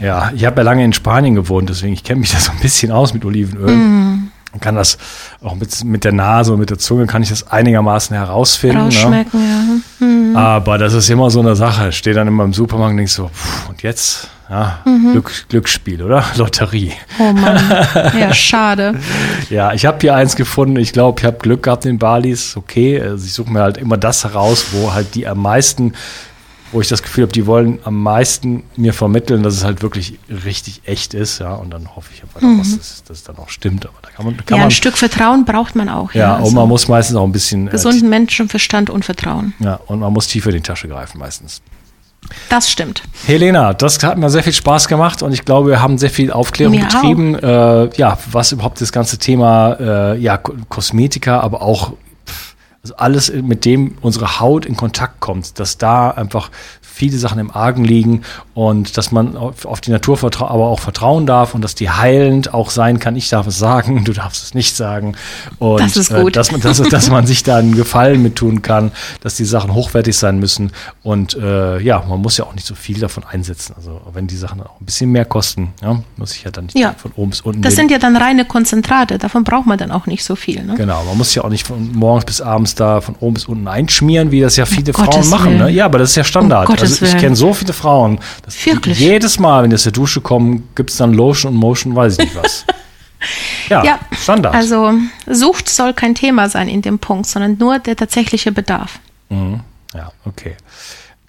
[0.00, 2.58] Ja, ich habe ja lange in Spanien gewohnt, deswegen ich kenne mich da so ein
[2.58, 3.74] bisschen aus mit Olivenöl.
[3.74, 4.30] Mm.
[4.52, 4.98] Man kann das
[5.42, 8.78] auch mit, mit der Nase und mit der Zunge kann ich das einigermaßen herausfinden.
[8.78, 8.84] Ne?
[8.84, 9.80] Rausschmecken, ne?
[10.00, 10.06] ja.
[10.06, 10.36] Mhm.
[10.36, 11.88] Aber das ist immer so eine Sache.
[11.90, 14.30] Ich stehe dann immer im Supermarkt und denke so, pff, und jetzt?
[14.48, 15.12] Ja, mhm.
[15.12, 16.24] Glück, Glücksspiel, oder?
[16.36, 16.92] Lotterie.
[17.18, 17.56] Oh Mann.
[18.18, 18.98] Ja, schade.
[19.50, 20.76] ja, ich habe hier eins gefunden.
[20.76, 22.56] Ich glaube, ich habe Glück gehabt in Balis.
[22.56, 25.92] Okay, also ich suche mir halt immer das heraus, wo halt die am meisten
[26.72, 30.18] wo ich das Gefühl habe, die wollen am meisten mir vermitteln, dass es halt wirklich
[30.44, 32.58] richtig echt ist, ja, und dann hoffe ich einfach, mhm.
[32.58, 33.86] dass, es, dass es dann auch stimmt.
[33.86, 36.12] Aber da kann man, kann ja, man, ein Stück Vertrauen braucht man auch.
[36.12, 39.04] Ja, ja also und man muss meistens auch ein bisschen äh, gesunden äh, Menschenverstand und
[39.04, 39.54] Vertrauen.
[39.60, 41.62] Ja, und man muss tiefer in die Tasche greifen meistens.
[42.48, 43.02] Das stimmt.
[43.26, 46.32] Helena, das hat mir sehr viel Spaß gemacht und ich glaube, wir haben sehr viel
[46.32, 51.92] Aufklärung mir betrieben, äh, ja, was überhaupt das ganze Thema äh, ja, Kosmetika, aber auch
[52.82, 56.50] also alles, mit dem unsere Haut in Kontakt kommt, dass da einfach
[56.96, 58.22] viele Sachen im Argen liegen
[58.54, 62.54] und dass man auf, auf die Natur aber auch vertrauen darf und dass die heilend
[62.54, 63.16] auch sein kann.
[63.16, 65.14] Ich darf es sagen, du darfst es nicht sagen.
[65.58, 66.28] Und das ist gut.
[66.28, 69.44] Äh, dass, man, dass, dass man sich da einen Gefallen mit tun kann, dass die
[69.44, 70.72] Sachen hochwertig sein müssen.
[71.02, 73.74] Und äh, ja, man muss ja auch nicht so viel davon einsetzen.
[73.76, 76.78] Also wenn die Sachen auch ein bisschen mehr kosten, ja, muss ich ja dann nicht
[76.78, 76.94] ja.
[76.96, 77.60] von oben bis unten.
[77.60, 77.90] Das nehmen.
[77.90, 80.64] sind ja dann reine Konzentrate, davon braucht man dann auch nicht so viel.
[80.64, 80.76] Ne?
[80.76, 83.68] Genau, man muss ja auch nicht von morgens bis abends da von oben bis unten
[83.68, 85.58] einschmieren, wie das ja viele um Frauen Gottes machen.
[85.58, 85.68] Ne?
[85.68, 86.66] Ja, aber das ist ja Standard.
[86.70, 88.98] Um also ich kenne so viele Frauen, dass Wirklich?
[88.98, 92.14] jedes Mal, wenn die aus der Dusche kommen, gibt es dann Lotion und Motion, weiß
[92.14, 92.64] ich nicht was.
[93.68, 94.54] ja, ja, Standard.
[94.54, 94.94] Also
[95.26, 98.98] Sucht soll kein Thema sein in dem Punkt, sondern nur der tatsächliche Bedarf.
[99.28, 99.60] Mhm.
[99.94, 100.56] Ja, okay.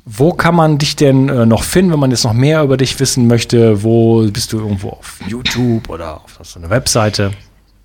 [0.05, 2.99] Wo kann man dich denn äh, noch finden, wenn man jetzt noch mehr über dich
[2.99, 3.83] wissen möchte?
[3.83, 7.31] Wo bist du irgendwo auf YouTube oder auf so einer Webseite?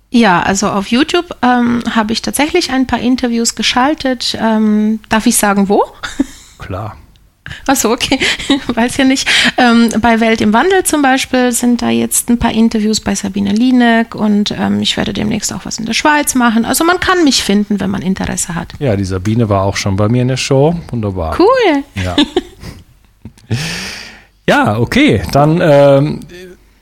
[0.09, 4.37] Ja, also auf YouTube ähm, habe ich tatsächlich ein paar Interviews geschaltet.
[4.39, 5.83] Ähm, darf ich sagen, wo?
[6.59, 6.97] Klar.
[7.67, 8.19] Achso, okay.
[8.67, 9.27] Weiß ja nicht.
[9.57, 13.51] Ähm, bei Welt im Wandel zum Beispiel sind da jetzt ein paar Interviews bei Sabine
[13.51, 16.65] Lieneck und ähm, ich werde demnächst auch was in der Schweiz machen.
[16.65, 18.73] Also man kann mich finden, wenn man Interesse hat.
[18.79, 20.75] Ja, die Sabine war auch schon bei mir in der Show.
[20.89, 21.37] Wunderbar.
[21.39, 21.83] Cool.
[22.03, 22.15] Ja,
[24.47, 25.23] ja okay.
[25.31, 26.19] Dann ähm,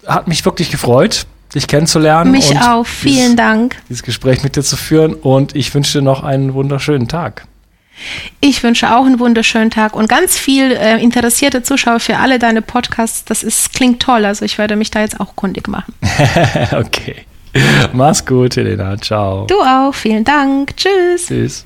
[0.05, 2.31] hat mich wirklich gefreut, dich kennenzulernen.
[2.31, 2.85] Mich auch.
[2.85, 3.75] Vielen dieses, Dank.
[3.89, 7.47] Dieses Gespräch mit dir zu führen und ich wünsche dir noch einen wunderschönen Tag.
[8.39, 12.61] Ich wünsche auch einen wunderschönen Tag und ganz viel äh, interessierte Zuschauer für alle deine
[12.61, 13.25] Podcasts.
[13.25, 14.25] Das ist, klingt toll.
[14.25, 15.93] Also ich werde mich da jetzt auch kundig machen.
[16.71, 17.25] okay.
[17.93, 18.97] Mach's gut, Helena.
[18.97, 19.45] Ciao.
[19.45, 19.93] Du auch.
[19.93, 20.75] Vielen Dank.
[20.77, 21.27] Tschüss.
[21.27, 21.65] Tschüss.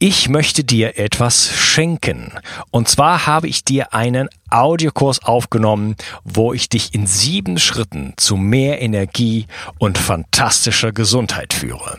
[0.00, 2.32] Ich möchte dir etwas schenken.
[2.70, 8.36] Und zwar habe ich dir einen Audiokurs aufgenommen, wo ich dich in sieben Schritten zu
[8.36, 9.46] mehr Energie
[9.78, 11.98] und fantastischer Gesundheit führe.